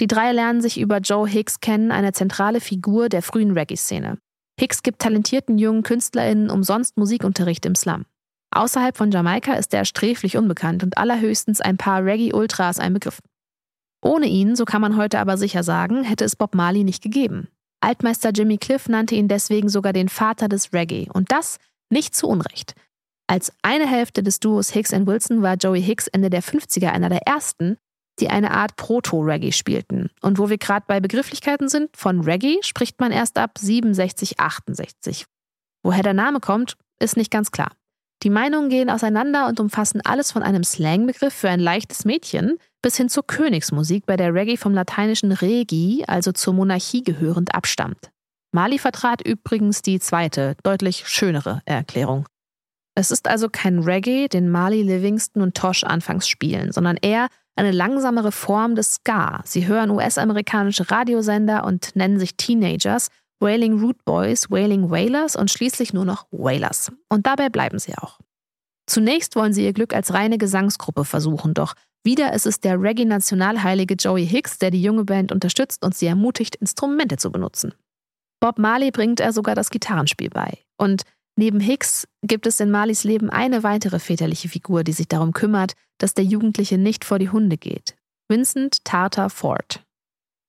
Die 0.00 0.08
drei 0.08 0.32
lernen 0.32 0.60
sich 0.60 0.80
über 0.80 0.98
Joe 0.98 1.28
Hicks 1.28 1.60
kennen, 1.60 1.92
eine 1.92 2.12
zentrale 2.12 2.60
Figur 2.60 3.08
der 3.08 3.22
frühen 3.22 3.52
Reggae-Szene. 3.52 4.18
Hicks 4.58 4.82
gibt 4.82 5.00
talentierten 5.00 5.58
jungen 5.58 5.82
KünstlerInnen 5.82 6.50
umsonst 6.50 6.96
Musikunterricht 6.96 7.66
im 7.66 7.74
Slum. 7.74 8.04
Außerhalb 8.50 8.96
von 8.96 9.10
Jamaika 9.10 9.54
ist 9.54 9.72
er 9.72 9.84
sträflich 9.84 10.36
unbekannt 10.36 10.82
und 10.82 10.98
allerhöchstens 10.98 11.60
ein 11.60 11.78
paar 11.78 12.04
Reggae-Ultras 12.04 12.78
ein 12.78 12.92
Begriff. 12.92 13.20
Ohne 14.04 14.26
ihn, 14.26 14.56
so 14.56 14.64
kann 14.64 14.82
man 14.82 14.96
heute 14.96 15.20
aber 15.20 15.38
sicher 15.38 15.62
sagen, 15.62 16.02
hätte 16.02 16.24
es 16.24 16.36
Bob 16.36 16.54
Marley 16.54 16.84
nicht 16.84 17.02
gegeben. 17.02 17.48
Altmeister 17.80 18.30
Jimmy 18.30 18.58
Cliff 18.58 18.88
nannte 18.88 19.14
ihn 19.14 19.28
deswegen 19.28 19.68
sogar 19.68 19.92
den 19.92 20.08
Vater 20.08 20.48
des 20.48 20.72
Reggae. 20.72 21.08
Und 21.12 21.32
das 21.32 21.58
nicht 21.90 22.14
zu 22.14 22.28
Unrecht. 22.28 22.74
Als 23.26 23.52
eine 23.62 23.86
Hälfte 23.86 24.22
des 24.22 24.40
Duos 24.40 24.70
Hicks 24.70 24.92
Wilson 24.92 25.42
war 25.42 25.54
Joey 25.54 25.82
Hicks 25.82 26.08
Ende 26.08 26.28
der 26.28 26.42
50er 26.42 26.88
einer 26.88 27.08
der 27.08 27.26
ersten, 27.26 27.78
die 28.20 28.28
eine 28.28 28.50
Art 28.52 28.76
Proto-Reggae 28.76 29.52
spielten. 29.52 30.10
Und 30.20 30.38
wo 30.38 30.50
wir 30.50 30.58
gerade 30.58 30.84
bei 30.86 31.00
Begrifflichkeiten 31.00 31.68
sind, 31.68 31.96
von 31.96 32.20
Reggae 32.20 32.58
spricht 32.62 33.00
man 33.00 33.12
erst 33.12 33.38
ab 33.38 33.58
67, 33.58 34.38
68. 34.38 35.24
Woher 35.82 36.02
der 36.02 36.14
Name 36.14 36.40
kommt, 36.40 36.76
ist 37.00 37.16
nicht 37.16 37.30
ganz 37.30 37.50
klar. 37.50 37.72
Die 38.22 38.30
Meinungen 38.30 38.68
gehen 38.68 38.88
auseinander 38.88 39.48
und 39.48 39.58
umfassen 39.58 40.00
alles 40.04 40.30
von 40.30 40.44
einem 40.44 40.62
Slangbegriff 40.62 41.34
für 41.34 41.50
ein 41.50 41.58
leichtes 41.58 42.04
Mädchen 42.04 42.58
bis 42.80 42.96
hin 42.96 43.08
zur 43.08 43.26
Königsmusik, 43.26 44.06
bei 44.06 44.16
der 44.16 44.34
Reggae 44.34 44.56
vom 44.56 44.74
lateinischen 44.74 45.32
Regi, 45.32 46.04
also 46.06 46.32
zur 46.32 46.54
Monarchie 46.54 47.02
gehörend, 47.02 47.54
abstammt. 47.54 48.10
Mali 48.52 48.78
vertrat 48.78 49.26
übrigens 49.26 49.82
die 49.82 49.98
zweite, 49.98 50.56
deutlich 50.62 51.08
schönere 51.08 51.62
Erklärung. 51.64 52.26
Es 52.94 53.10
ist 53.10 53.28
also 53.28 53.48
kein 53.48 53.78
Reggae, 53.78 54.28
den 54.28 54.50
Mali, 54.50 54.82
Livingston 54.82 55.42
und 55.42 55.54
Tosh 55.54 55.84
anfangs 55.84 56.28
spielen, 56.28 56.72
sondern 56.72 56.96
eher 56.96 57.28
eine 57.56 57.70
langsamere 57.70 58.32
Form 58.32 58.74
des 58.74 58.94
Ska. 58.94 59.42
Sie 59.44 59.66
hören 59.66 59.90
US-amerikanische 59.90 60.90
Radiosender 60.90 61.64
und 61.64 61.94
nennen 61.96 62.18
sich 62.18 62.36
Teenagers, 62.36 63.08
Wailing 63.40 63.80
Root 63.80 64.04
Boys, 64.04 64.50
Wailing 64.50 64.90
Wailers 64.90 65.36
und 65.36 65.50
schließlich 65.50 65.92
nur 65.92 66.04
noch 66.04 66.26
Wailers. 66.30 66.92
Und 67.08 67.26
dabei 67.26 67.48
bleiben 67.48 67.78
sie 67.78 67.96
auch. 67.96 68.20
Zunächst 68.86 69.36
wollen 69.36 69.52
sie 69.52 69.64
ihr 69.64 69.72
Glück 69.72 69.94
als 69.94 70.12
reine 70.12 70.38
Gesangsgruppe 70.38 71.04
versuchen, 71.04 71.54
doch 71.54 71.74
wieder 72.04 72.32
ist 72.32 72.46
es 72.46 72.58
der 72.58 72.80
Reggae-Nationalheilige 72.80 73.94
Joey 73.94 74.26
Hicks, 74.26 74.58
der 74.58 74.72
die 74.72 74.82
junge 74.82 75.04
Band 75.04 75.30
unterstützt 75.30 75.84
und 75.84 75.94
sie 75.94 76.06
ermutigt, 76.06 76.56
Instrumente 76.56 77.16
zu 77.16 77.30
benutzen. 77.30 77.74
Bob 78.40 78.58
Marley 78.58 78.90
bringt 78.90 79.20
er 79.20 79.32
sogar 79.32 79.54
das 79.54 79.70
Gitarrenspiel 79.70 80.28
bei. 80.28 80.58
Und 80.76 81.02
neben 81.36 81.60
Hicks 81.60 82.06
gibt 82.22 82.46
es 82.46 82.60
in 82.60 82.70
Marleys 82.70 83.04
Leben 83.04 83.30
eine 83.30 83.62
weitere 83.62 83.98
väterliche 83.98 84.48
Figur, 84.48 84.84
die 84.84 84.92
sich 84.92 85.08
darum 85.08 85.32
kümmert, 85.32 85.74
dass 85.98 86.14
der 86.14 86.24
Jugendliche 86.24 86.78
nicht 86.78 87.04
vor 87.04 87.18
die 87.18 87.30
Hunde 87.30 87.56
geht. 87.56 87.96
Vincent 88.28 88.84
Tartar 88.84 89.30
Ford. 89.30 89.84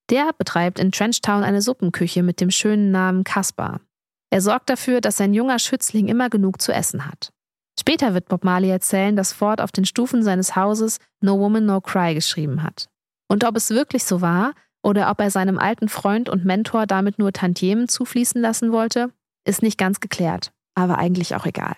Der 0.09 0.31
betreibt 0.37 0.79
in 0.79 0.91
Trenchtown 0.91 1.43
eine 1.43 1.61
Suppenküche 1.61 2.23
mit 2.23 2.41
dem 2.41 2.51
schönen 2.51 2.91
Namen 2.91 3.23
Kaspar. 3.23 3.81
Er 4.29 4.41
sorgt 4.41 4.69
dafür, 4.69 5.01
dass 5.01 5.17
sein 5.17 5.33
junger 5.33 5.59
Schützling 5.59 6.07
immer 6.07 6.29
genug 6.29 6.61
zu 6.61 6.71
essen 6.71 7.05
hat. 7.05 7.31
Später 7.79 8.13
wird 8.13 8.27
Bob 8.27 8.43
Marley 8.43 8.69
erzählen, 8.69 9.15
dass 9.15 9.33
Ford 9.33 9.59
auf 9.59 9.71
den 9.71 9.85
Stufen 9.85 10.23
seines 10.23 10.55
Hauses 10.55 10.99
No 11.21 11.39
Woman, 11.39 11.65
No 11.65 11.81
Cry 11.81 12.13
geschrieben 12.13 12.63
hat. 12.63 12.89
Und 13.27 13.43
ob 13.43 13.55
es 13.57 13.71
wirklich 13.71 14.03
so 14.03 14.21
war 14.21 14.53
oder 14.83 15.09
ob 15.09 15.19
er 15.19 15.31
seinem 15.31 15.57
alten 15.57 15.89
Freund 15.89 16.29
und 16.29 16.45
Mentor 16.45 16.85
damit 16.85 17.19
nur 17.19 17.33
Tantiemen 17.33 17.87
zufließen 17.87 18.41
lassen 18.41 18.71
wollte, 18.71 19.11
ist 19.45 19.63
nicht 19.63 19.77
ganz 19.77 19.99
geklärt, 19.99 20.52
aber 20.75 20.97
eigentlich 20.97 21.35
auch 21.35 21.45
egal. 21.45 21.75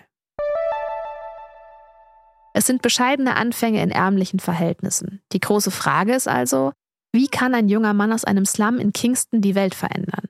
Es 2.53 2.65
sind 2.65 2.81
bescheidene 2.81 3.35
Anfänge 3.35 3.83
in 3.83 3.91
ärmlichen 3.91 4.39
Verhältnissen. 4.39 5.21
Die 5.33 5.41
große 5.41 5.71
Frage 5.71 6.13
ist 6.13 6.27
also, 6.27 6.71
Wie 7.11 7.27
kann 7.27 7.53
ein 7.53 7.69
junger 7.69 7.93
Mann 7.93 8.11
aus 8.11 8.25
einem 8.25 8.45
Slum 8.45 8.77
in 8.77 8.93
Kingston 8.93 9.41
die 9.41 9.55
Welt 9.55 9.75
verändern? 9.75 10.27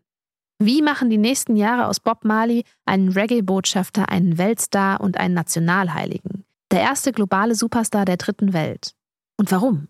Wie 0.59 0.81
machen 0.81 1.09
die 1.09 1.17
nächsten 1.17 1.55
Jahre 1.55 1.87
aus 1.87 1.99
Bob 1.99 2.23
Marley 2.23 2.63
einen 2.85 3.11
Reggae-Botschafter, 3.11 4.09
einen 4.09 4.37
Weltstar 4.37 5.01
und 5.01 5.17
einen 5.17 5.33
Nationalheiligen? 5.33 6.45
Der 6.71 6.81
erste 6.81 7.11
globale 7.11 7.55
Superstar 7.55 8.05
der 8.05 8.17
dritten 8.17 8.53
Welt. 8.53 8.93
Und 9.37 9.51
warum? 9.51 9.89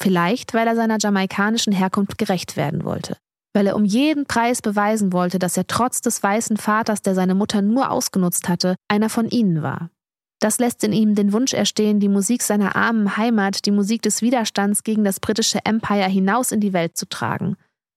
Vielleicht, 0.00 0.54
weil 0.54 0.66
er 0.66 0.76
seiner 0.76 0.98
jamaikanischen 0.98 1.72
Herkunft 1.72 2.18
gerecht 2.18 2.56
werden 2.56 2.84
wollte. 2.84 3.18
Weil 3.56 3.68
er 3.68 3.76
um 3.76 3.84
jeden 3.84 4.26
Preis 4.26 4.60
beweisen 4.60 5.12
wollte, 5.12 5.38
dass 5.38 5.56
er 5.56 5.66
trotz 5.66 6.02
des 6.02 6.22
weißen 6.22 6.58
Vaters, 6.58 7.00
der 7.00 7.14
seine 7.14 7.34
Mutter 7.34 7.62
nur 7.62 7.90
ausgenutzt 7.90 8.48
hatte, 8.48 8.76
einer 8.88 9.08
von 9.08 9.28
ihnen 9.28 9.62
war. 9.62 9.90
Das 10.40 10.58
lässt 10.58 10.84
in 10.84 10.92
ihm 10.92 11.14
den 11.14 11.32
Wunsch 11.32 11.54
erstehen, 11.54 11.98
die 11.98 12.10
Musik 12.10 12.42
seiner 12.42 12.76
armen 12.76 13.16
Heimat, 13.16 13.64
die 13.64 13.70
Musik 13.70 14.02
des 14.02 14.20
Widerstands 14.20 14.84
gegen 14.84 15.04
das 15.04 15.20
britische 15.20 15.60
Empire 15.64 16.08
hinaus 16.08 16.52
in 16.52 16.60
die 16.60 16.74
Welt 16.74 16.98
zu 16.98 17.08
tragen 17.08 17.56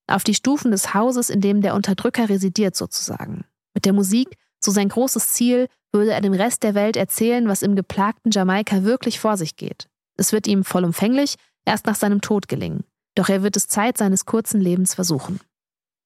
auf 0.09 0.23
die 0.23 0.33
Stufen 0.33 0.71
des 0.71 0.93
Hauses, 0.93 1.29
in 1.29 1.41
dem 1.41 1.61
der 1.61 1.75
Unterdrücker 1.75 2.29
residiert 2.29 2.75
sozusagen. 2.75 3.45
Mit 3.73 3.85
der 3.85 3.93
Musik, 3.93 4.37
so 4.59 4.71
sein 4.71 4.89
großes 4.89 5.29
Ziel, 5.29 5.67
würde 5.91 6.11
er 6.11 6.21
dem 6.21 6.33
Rest 6.33 6.63
der 6.63 6.75
Welt 6.75 6.97
erzählen, 6.97 7.47
was 7.47 7.61
im 7.61 7.75
geplagten 7.75 8.31
Jamaika 8.31 8.83
wirklich 8.83 9.19
vor 9.19 9.37
sich 9.37 9.55
geht. 9.55 9.87
Es 10.17 10.33
wird 10.33 10.47
ihm 10.47 10.63
vollumfänglich 10.63 11.35
erst 11.65 11.85
nach 11.85 11.95
seinem 11.95 12.21
Tod 12.21 12.47
gelingen. 12.47 12.83
Doch 13.15 13.29
er 13.29 13.43
wird 13.43 13.55
es 13.57 13.67
Zeit 13.67 13.97
seines 13.97 14.25
kurzen 14.25 14.61
Lebens 14.61 14.93
versuchen. 14.93 15.39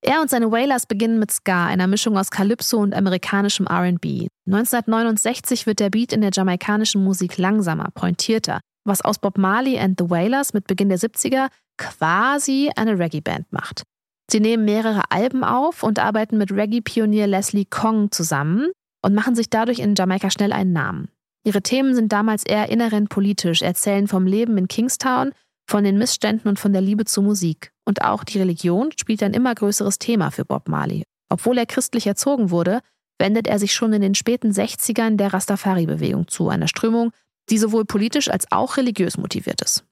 Er 0.05 0.19
und 0.19 0.29
seine 0.29 0.51
Wailers 0.51 0.85
beginnen 0.85 1.17
mit 1.17 1.31
Ska, 1.31 1.67
einer 1.67 1.87
Mischung 1.87 2.17
aus 2.17 2.29
Calypso 2.29 2.77
und 2.79 2.93
amerikanischem 2.93 3.65
RB. 3.67 4.27
1969 4.45 5.65
wird 5.65 5.79
der 5.79 5.89
Beat 5.89 6.11
in 6.11 6.19
der 6.19 6.31
jamaikanischen 6.33 7.01
Musik 7.01 7.37
langsamer, 7.37 7.87
pointierter, 7.93 8.59
was 8.83 8.99
aus 8.99 9.17
Bob 9.17 9.37
Marley 9.37 9.79
and 9.79 9.97
the 9.97 10.09
Wailers 10.09 10.53
mit 10.53 10.67
Beginn 10.67 10.89
der 10.89 10.99
70er 10.99 11.47
quasi 11.77 12.69
eine 12.75 12.99
Reggae-Band 12.99 13.53
macht. 13.53 13.83
Sie 14.29 14.41
nehmen 14.41 14.65
mehrere 14.65 15.03
Alben 15.09 15.45
auf 15.45 15.83
und 15.83 15.99
arbeiten 15.99 16.37
mit 16.37 16.51
Reggae-Pionier 16.51 17.27
Leslie 17.27 17.65
Kong 17.65 18.11
zusammen 18.11 18.71
und 19.01 19.15
machen 19.15 19.35
sich 19.35 19.49
dadurch 19.49 19.79
in 19.79 19.95
Jamaika 19.95 20.29
schnell 20.29 20.51
einen 20.51 20.73
Namen. 20.73 21.07
Ihre 21.45 21.61
Themen 21.61 21.95
sind 21.95 22.11
damals 22.11 22.45
eher 22.45 22.67
innerend 22.69 23.07
politisch, 23.07 23.61
erzählen 23.61 24.09
vom 24.09 24.27
Leben 24.27 24.57
in 24.57 24.67
Kingstown, 24.67 25.31
von 25.65 25.85
den 25.85 25.97
Missständen 25.97 26.49
und 26.49 26.59
von 26.59 26.73
der 26.73 26.81
Liebe 26.81 27.05
zur 27.05 27.23
Musik. 27.23 27.72
Und 27.85 28.03
auch 28.03 28.23
die 28.23 28.39
Religion 28.39 28.91
spielt 28.97 29.23
ein 29.23 29.33
immer 29.33 29.53
größeres 29.53 29.99
Thema 29.99 30.31
für 30.31 30.45
Bob 30.45 30.67
Marley. 30.69 31.03
Obwohl 31.29 31.57
er 31.57 31.65
christlich 31.65 32.07
erzogen 32.07 32.49
wurde, 32.49 32.81
wendet 33.19 33.47
er 33.47 33.59
sich 33.59 33.73
schon 33.73 33.93
in 33.93 34.01
den 34.01 34.15
späten 34.15 34.51
60ern 34.51 35.17
der 35.17 35.33
Rastafari-Bewegung 35.33 36.27
zu, 36.27 36.49
einer 36.49 36.67
Strömung, 36.67 37.11
die 37.49 37.57
sowohl 37.57 37.85
politisch 37.85 38.29
als 38.29 38.51
auch 38.51 38.77
religiös 38.77 39.17
motiviert 39.17 39.61
ist. 39.61 39.85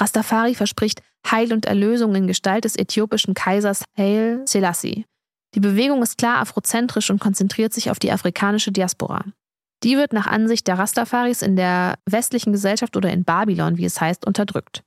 Rastafari 0.00 0.54
verspricht 0.54 1.02
Heil 1.30 1.52
und 1.52 1.66
Erlösung 1.66 2.14
in 2.14 2.26
Gestalt 2.26 2.64
des 2.64 2.76
äthiopischen 2.76 3.34
Kaisers 3.34 3.84
Haile 3.96 4.42
Selassie. 4.46 5.04
Die 5.54 5.60
Bewegung 5.60 6.02
ist 6.02 6.16
klar 6.16 6.38
afrozentrisch 6.38 7.10
und 7.10 7.20
konzentriert 7.20 7.72
sich 7.72 7.90
auf 7.90 7.98
die 7.98 8.12
afrikanische 8.12 8.72
Diaspora. 8.72 9.24
Die 9.82 9.96
wird 9.96 10.12
nach 10.12 10.26
Ansicht 10.26 10.68
der 10.68 10.78
Rastafaris 10.78 11.42
in 11.42 11.56
der 11.56 11.98
westlichen 12.06 12.52
Gesellschaft 12.52 12.96
oder 12.96 13.10
in 13.10 13.24
Babylon, 13.24 13.78
wie 13.78 13.84
es 13.84 14.00
heißt, 14.00 14.26
unterdrückt. 14.26 14.82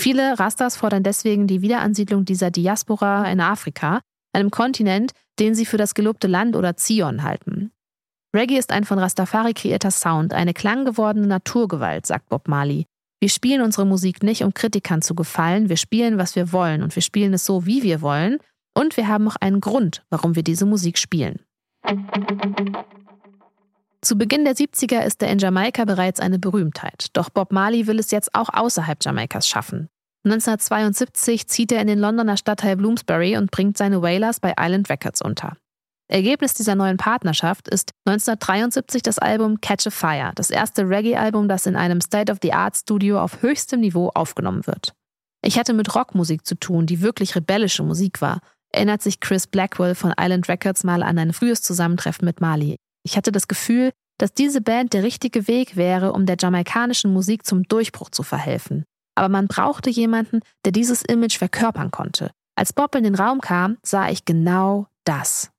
Viele 0.00 0.38
Rastas 0.38 0.78
fordern 0.78 1.02
deswegen 1.02 1.46
die 1.46 1.60
Wiederansiedlung 1.60 2.24
dieser 2.24 2.50
Diaspora 2.50 3.30
in 3.30 3.38
Afrika, 3.38 4.00
einem 4.32 4.50
Kontinent, 4.50 5.12
den 5.38 5.54
sie 5.54 5.66
für 5.66 5.76
das 5.76 5.92
gelobte 5.92 6.26
Land 6.26 6.56
oder 6.56 6.74
Zion 6.78 7.22
halten. 7.22 7.70
Reggae 8.34 8.56
ist 8.56 8.72
ein 8.72 8.84
von 8.84 8.98
Rastafari 8.98 9.52
kreierter 9.52 9.90
Sound, 9.90 10.32
eine 10.32 10.54
klanggewordene 10.54 11.26
Naturgewalt, 11.26 12.06
sagt 12.06 12.30
Bob 12.30 12.48
Marley, 12.48 12.86
wir 13.20 13.28
spielen 13.28 13.60
unsere 13.60 13.84
Musik 13.84 14.22
nicht, 14.22 14.42
um 14.42 14.54
Kritikern 14.54 15.02
zu 15.02 15.14
gefallen. 15.14 15.68
Wir 15.68 15.76
spielen, 15.76 16.16
was 16.16 16.34
wir 16.34 16.50
wollen 16.50 16.82
und 16.82 16.94
wir 16.96 17.02
spielen 17.02 17.34
es 17.34 17.44
so, 17.44 17.66
wie 17.66 17.82
wir 17.82 18.00
wollen. 18.00 18.38
Und 18.74 18.96
wir 18.96 19.06
haben 19.06 19.28
auch 19.28 19.36
einen 19.36 19.60
Grund, 19.60 20.02
warum 20.08 20.34
wir 20.34 20.42
diese 20.42 20.64
Musik 20.64 20.96
spielen. 20.96 21.40
Zu 24.02 24.16
Beginn 24.16 24.44
der 24.44 24.54
70er 24.54 25.02
ist 25.02 25.22
er 25.22 25.30
in 25.30 25.38
Jamaika 25.38 25.84
bereits 25.84 26.20
eine 26.20 26.38
Berühmtheit. 26.38 27.08
Doch 27.12 27.28
Bob 27.28 27.52
Marley 27.52 27.86
will 27.86 27.98
es 27.98 28.10
jetzt 28.10 28.34
auch 28.34 28.48
außerhalb 28.48 28.98
Jamaikas 29.04 29.46
schaffen. 29.46 29.88
1972 30.24 31.46
zieht 31.48 31.72
er 31.72 31.80
in 31.80 31.86
den 31.86 31.98
Londoner 31.98 32.36
Stadtteil 32.36 32.76
Bloomsbury 32.76 33.36
und 33.36 33.50
bringt 33.50 33.76
seine 33.76 34.00
Wailers 34.00 34.40
bei 34.40 34.54
Island 34.58 34.88
Records 34.88 35.22
unter. 35.22 35.56
Ergebnis 36.08 36.54
dieser 36.54 36.74
neuen 36.74 36.96
Partnerschaft 36.96 37.68
ist 37.68 37.92
1973 38.06 39.02
das 39.02 39.18
Album 39.18 39.60
Catch 39.60 39.86
a 39.86 39.90
Fire, 39.90 40.32
das 40.34 40.50
erste 40.50 40.88
Reggae-Album, 40.88 41.46
das 41.48 41.66
in 41.66 41.76
einem 41.76 42.00
State-of-the-Art-Studio 42.00 43.20
auf 43.20 43.42
höchstem 43.42 43.80
Niveau 43.80 44.10
aufgenommen 44.14 44.66
wird. 44.66 44.92
Ich 45.42 45.58
hatte 45.58 45.72
mit 45.72 45.94
Rockmusik 45.94 46.44
zu 46.44 46.56
tun, 46.56 46.86
die 46.86 47.00
wirklich 47.00 47.36
rebellische 47.36 47.82
Musik 47.82 48.20
war, 48.20 48.40
erinnert 48.72 49.02
sich 49.02 49.20
Chris 49.20 49.46
Blackwell 49.46 49.94
von 49.94 50.12
Island 50.18 50.48
Records 50.48 50.84
mal 50.84 51.02
an 51.02 51.18
ein 51.18 51.32
frühes 51.32 51.62
Zusammentreffen 51.62 52.24
mit 52.24 52.40
Mali. 52.40 52.76
Ich 53.02 53.16
hatte 53.16 53.32
das 53.32 53.48
Gefühl, 53.48 53.92
dass 54.18 54.34
diese 54.34 54.60
Band 54.60 54.92
der 54.92 55.02
richtige 55.02 55.48
Weg 55.48 55.76
wäre, 55.76 56.12
um 56.12 56.26
der 56.26 56.36
jamaikanischen 56.38 57.12
Musik 57.12 57.46
zum 57.46 57.62
Durchbruch 57.64 58.10
zu 58.10 58.22
verhelfen. 58.22 58.84
Aber 59.14 59.28
man 59.28 59.48
brauchte 59.48 59.90
jemanden, 59.90 60.40
der 60.64 60.72
dieses 60.72 61.02
Image 61.02 61.38
verkörpern 61.38 61.90
konnte. 61.90 62.30
Als 62.56 62.72
Bob 62.72 62.94
in 62.94 63.04
den 63.04 63.14
Raum 63.14 63.40
kam, 63.40 63.78
sah 63.82 64.10
ich 64.10 64.24
genau 64.24 64.86
das. 65.04 65.50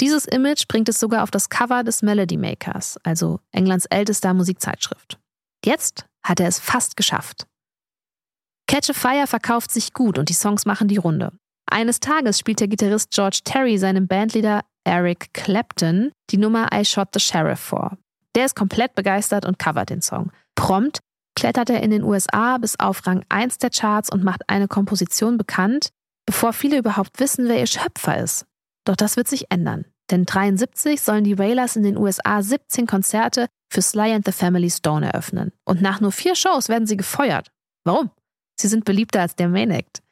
Dieses 0.00 0.26
Image 0.26 0.66
bringt 0.68 0.88
es 0.88 0.98
sogar 0.98 1.22
auf 1.22 1.30
das 1.30 1.48
Cover 1.48 1.84
des 1.84 2.02
Melody 2.02 2.36
Makers, 2.36 2.98
also 3.04 3.40
Englands 3.52 3.86
ältester 3.86 4.34
Musikzeitschrift. 4.34 5.18
Jetzt 5.64 6.06
hat 6.24 6.40
er 6.40 6.48
es 6.48 6.58
fast 6.58 6.96
geschafft. 6.96 7.46
Catch 8.66 8.90
a 8.90 8.94
Fire 8.94 9.26
verkauft 9.26 9.70
sich 9.70 9.92
gut 9.92 10.18
und 10.18 10.28
die 10.28 10.34
Songs 10.34 10.64
machen 10.64 10.88
die 10.88 10.96
Runde. 10.96 11.32
Eines 11.72 12.00
Tages 12.00 12.38
spielt 12.38 12.60
der 12.60 12.68
Gitarrist 12.68 13.12
George 13.12 13.40
Terry 13.44 13.78
seinem 13.78 14.06
Bandleader 14.06 14.60
Eric 14.84 15.32
Clapton 15.32 16.12
die 16.28 16.36
Nummer 16.36 16.68
I 16.70 16.84
Shot 16.84 17.08
the 17.14 17.18
Sheriff 17.20 17.60
vor. 17.60 17.96
Der 18.34 18.44
ist 18.44 18.54
komplett 18.54 18.94
begeistert 18.94 19.46
und 19.46 19.58
covert 19.58 19.88
den 19.88 20.02
Song. 20.02 20.32
Prompt 20.54 20.98
klettert 21.34 21.70
er 21.70 21.82
in 21.82 21.90
den 21.90 22.02
USA 22.02 22.58
bis 22.58 22.78
auf 22.78 23.06
Rang 23.06 23.24
1 23.30 23.56
der 23.56 23.70
Charts 23.70 24.10
und 24.12 24.22
macht 24.22 24.42
eine 24.48 24.68
Komposition 24.68 25.38
bekannt, 25.38 25.88
bevor 26.26 26.52
viele 26.52 26.76
überhaupt 26.76 27.18
wissen, 27.20 27.48
wer 27.48 27.58
ihr 27.58 27.66
Schöpfer 27.66 28.18
ist. 28.18 28.44
Doch 28.84 28.96
das 28.96 29.16
wird 29.16 29.28
sich 29.28 29.50
ändern. 29.50 29.86
Denn 30.10 30.26
73 30.26 31.00
sollen 31.00 31.24
die 31.24 31.38
Wailers 31.38 31.76
in 31.76 31.84
den 31.84 31.96
USA 31.96 32.42
17 32.42 32.86
Konzerte 32.86 33.46
für 33.70 33.80
Sly 33.80 34.12
and 34.12 34.26
the 34.26 34.32
Family 34.32 34.68
Stone 34.68 35.10
eröffnen. 35.10 35.52
Und 35.64 35.80
nach 35.80 36.02
nur 36.02 36.12
vier 36.12 36.34
Shows 36.34 36.68
werden 36.68 36.86
sie 36.86 36.98
gefeuert. 36.98 37.50
Warum? 37.84 38.10
Sie 38.60 38.68
sind 38.68 38.84
beliebter 38.84 39.22
als 39.22 39.36
der 39.36 39.48
Main 39.48 39.70
Act. 39.70 40.02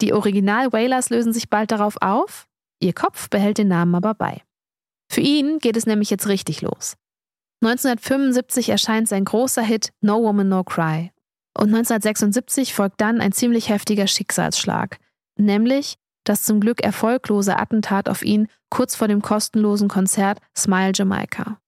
Die 0.00 0.12
Original 0.12 0.72
Wailers 0.72 1.10
lösen 1.10 1.32
sich 1.32 1.50
bald 1.50 1.70
darauf 1.70 1.96
auf. 2.00 2.46
Ihr 2.80 2.94
Kopf 2.94 3.28
behält 3.28 3.58
den 3.58 3.68
Namen 3.68 3.94
aber 3.94 4.14
bei. 4.14 4.42
Für 5.10 5.20
ihn 5.20 5.58
geht 5.58 5.76
es 5.76 5.86
nämlich 5.86 6.10
jetzt 6.10 6.28
richtig 6.28 6.62
los. 6.62 6.96
1975 7.62 8.70
erscheint 8.70 9.08
sein 9.08 9.24
großer 9.24 9.62
Hit 9.62 9.92
No 10.00 10.22
Woman 10.22 10.48
No 10.48 10.64
Cry. 10.64 11.10
Und 11.58 11.68
1976 11.68 12.72
folgt 12.72 13.00
dann 13.00 13.20
ein 13.20 13.32
ziemlich 13.32 13.68
heftiger 13.68 14.06
Schicksalsschlag, 14.06 14.98
nämlich 15.36 15.96
das 16.24 16.44
zum 16.44 16.60
Glück 16.60 16.82
erfolglose 16.82 17.58
Attentat 17.58 18.08
auf 18.08 18.22
ihn 18.22 18.46
kurz 18.70 18.94
vor 18.94 19.08
dem 19.08 19.20
kostenlosen 19.20 19.88
Konzert 19.88 20.38
Smile 20.56 20.92
Jamaica. 20.94 21.58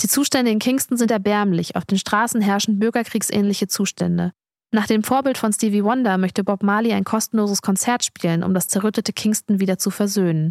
Die 0.00 0.08
Zustände 0.08 0.50
in 0.50 0.58
Kingston 0.58 0.96
sind 0.96 1.10
erbärmlich, 1.10 1.76
auf 1.76 1.84
den 1.84 1.98
Straßen 1.98 2.40
herrschen 2.40 2.78
bürgerkriegsähnliche 2.78 3.68
Zustände. 3.68 4.32
Nach 4.74 4.86
dem 4.86 5.04
Vorbild 5.04 5.36
von 5.36 5.52
Stevie 5.52 5.84
Wonder 5.84 6.16
möchte 6.16 6.44
Bob 6.44 6.62
Marley 6.62 6.94
ein 6.94 7.04
kostenloses 7.04 7.60
Konzert 7.60 8.04
spielen, 8.04 8.42
um 8.42 8.54
das 8.54 8.68
zerrüttete 8.68 9.12
Kingston 9.12 9.60
wieder 9.60 9.76
zu 9.76 9.90
versöhnen. 9.90 10.50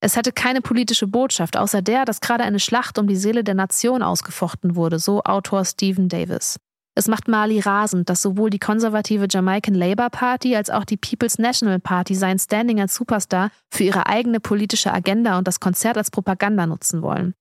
Es 0.00 0.16
hatte 0.16 0.32
keine 0.32 0.62
politische 0.62 1.06
Botschaft, 1.06 1.56
außer 1.56 1.82
der, 1.82 2.06
dass 2.06 2.20
gerade 2.20 2.44
eine 2.44 2.60
Schlacht 2.60 2.98
um 2.98 3.06
die 3.06 3.16
Seele 3.16 3.44
der 3.44 3.54
Nation 3.54 4.02
ausgefochten 4.02 4.74
wurde, 4.74 4.98
so 4.98 5.22
Autor 5.22 5.66
Stephen 5.66 6.08
Davis. 6.08 6.56
Es 6.94 7.08
macht 7.08 7.28
Mali 7.28 7.60
rasend, 7.60 8.08
dass 8.08 8.22
sowohl 8.22 8.48
die 8.48 8.58
konservative 8.58 9.26
Jamaican 9.28 9.74
Labour 9.74 10.08
Party 10.08 10.56
als 10.56 10.70
auch 10.70 10.84
die 10.84 10.96
People's 10.96 11.38
National 11.38 11.78
Party 11.78 12.14
sein 12.14 12.38
Standing 12.38 12.80
als 12.80 12.94
Superstar 12.94 13.50
für 13.70 13.84
ihre 13.84 14.06
eigene 14.06 14.40
politische 14.40 14.92
Agenda 14.92 15.36
und 15.36 15.46
das 15.46 15.60
Konzert 15.60 15.96
als 15.98 16.10
Propaganda 16.10 16.66
nutzen 16.66 17.02
wollen. 17.02 17.34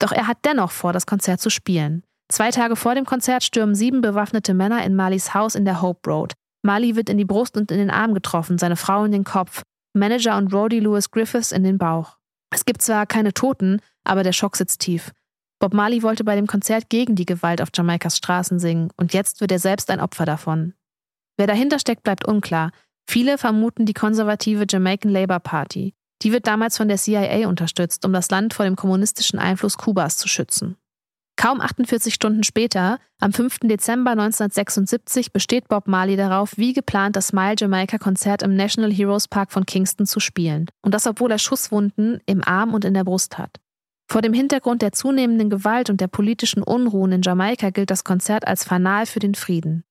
Doch 0.00 0.12
er 0.12 0.26
hat 0.26 0.38
dennoch 0.44 0.72
vor, 0.72 0.92
das 0.92 1.06
Konzert 1.06 1.40
zu 1.40 1.48
spielen. 1.48 2.02
Zwei 2.30 2.52
Tage 2.52 2.76
vor 2.76 2.94
dem 2.94 3.04
Konzert 3.04 3.42
stürmen 3.42 3.74
sieben 3.74 4.02
bewaffnete 4.02 4.54
Männer 4.54 4.84
in 4.84 4.94
Malis 4.94 5.34
Haus 5.34 5.56
in 5.56 5.64
der 5.64 5.82
Hope 5.82 6.08
Road. 6.08 6.34
Mali 6.62 6.94
wird 6.94 7.08
in 7.08 7.18
die 7.18 7.24
Brust 7.24 7.56
und 7.56 7.72
in 7.72 7.78
den 7.78 7.90
Arm 7.90 8.14
getroffen, 8.14 8.56
seine 8.56 8.76
Frau 8.76 9.04
in 9.04 9.10
den 9.10 9.24
Kopf, 9.24 9.62
Manager 9.94 10.36
und 10.36 10.52
Roadie 10.52 10.78
Lewis 10.78 11.10
Griffiths 11.10 11.50
in 11.50 11.64
den 11.64 11.76
Bauch. 11.76 12.18
Es 12.54 12.64
gibt 12.64 12.82
zwar 12.82 13.06
keine 13.06 13.34
Toten, 13.34 13.80
aber 14.04 14.22
der 14.22 14.32
Schock 14.32 14.56
sitzt 14.56 14.80
tief. 14.80 15.10
Bob 15.58 15.74
Marley 15.74 16.04
wollte 16.04 16.22
bei 16.22 16.36
dem 16.36 16.46
Konzert 16.46 16.88
gegen 16.88 17.16
die 17.16 17.26
Gewalt 17.26 17.60
auf 17.60 17.70
Jamaikas 17.74 18.16
Straßen 18.16 18.60
singen 18.60 18.90
und 18.96 19.12
jetzt 19.12 19.40
wird 19.40 19.50
er 19.50 19.58
selbst 19.58 19.90
ein 19.90 20.00
Opfer 20.00 20.24
davon. 20.24 20.74
Wer 21.36 21.48
dahinter 21.48 21.80
steckt, 21.80 22.04
bleibt 22.04 22.26
unklar. 22.26 22.70
Viele 23.08 23.38
vermuten 23.38 23.86
die 23.86 23.94
konservative 23.94 24.66
Jamaican 24.68 25.10
Labour 25.10 25.40
Party. 25.40 25.94
Die 26.22 26.32
wird 26.32 26.46
damals 26.46 26.76
von 26.76 26.86
der 26.86 26.98
CIA 26.98 27.48
unterstützt, 27.48 28.04
um 28.04 28.12
das 28.12 28.30
Land 28.30 28.54
vor 28.54 28.64
dem 28.64 28.76
kommunistischen 28.76 29.38
Einfluss 29.40 29.78
Kubas 29.78 30.16
zu 30.16 30.28
schützen. 30.28 30.76
Kaum 31.36 31.60
48 31.60 32.12
Stunden 32.12 32.44
später, 32.44 32.98
am 33.18 33.32
5. 33.32 33.60
Dezember 33.62 34.10
1976, 34.10 35.32
besteht 35.32 35.68
Bob 35.68 35.88
Marley 35.88 36.16
darauf, 36.16 36.56
wie 36.56 36.74
geplant 36.74 37.16
das 37.16 37.28
Smile 37.28 37.54
Jamaica 37.58 37.98
Konzert 37.98 38.42
im 38.42 38.54
National 38.54 38.92
Heroes 38.92 39.26
Park 39.26 39.50
von 39.50 39.64
Kingston 39.64 40.06
zu 40.06 40.20
spielen. 40.20 40.66
Und 40.82 40.92
das, 40.92 41.06
obwohl 41.06 41.30
er 41.30 41.38
Schusswunden 41.38 42.20
im 42.26 42.44
Arm 42.44 42.74
und 42.74 42.84
in 42.84 42.94
der 42.94 43.04
Brust 43.04 43.38
hat. 43.38 43.58
Vor 44.10 44.22
dem 44.22 44.32
Hintergrund 44.32 44.82
der 44.82 44.92
zunehmenden 44.92 45.50
Gewalt 45.50 45.88
und 45.88 46.00
der 46.00 46.08
politischen 46.08 46.62
Unruhen 46.62 47.12
in 47.12 47.22
Jamaika 47.22 47.70
gilt 47.70 47.90
das 47.90 48.04
Konzert 48.04 48.46
als 48.46 48.64
Fanal 48.64 49.06
für 49.06 49.20
den 49.20 49.34
Frieden. 49.34 49.84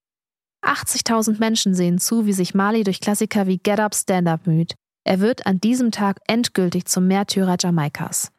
80.000 0.62 1.40
Menschen 1.40 1.74
sehen 1.74 2.00
zu, 2.00 2.26
wie 2.26 2.34
sich 2.34 2.54
Marley 2.54 2.84
durch 2.84 3.00
Klassiker 3.00 3.48
wie 3.48 3.60
Get 3.60 3.80
Up, 3.80 3.96
Stand 3.96 4.28
Up 4.28 4.46
müht. 4.46 4.76
Er 5.06 5.20
wird 5.22 5.46
an 5.46 5.62
diesem 5.62 5.92
Tag 5.92 6.20
endgültig 6.28 6.86
zum 6.86 7.08
Märtyrer 7.08 7.56
Jamaikas. 7.60 8.32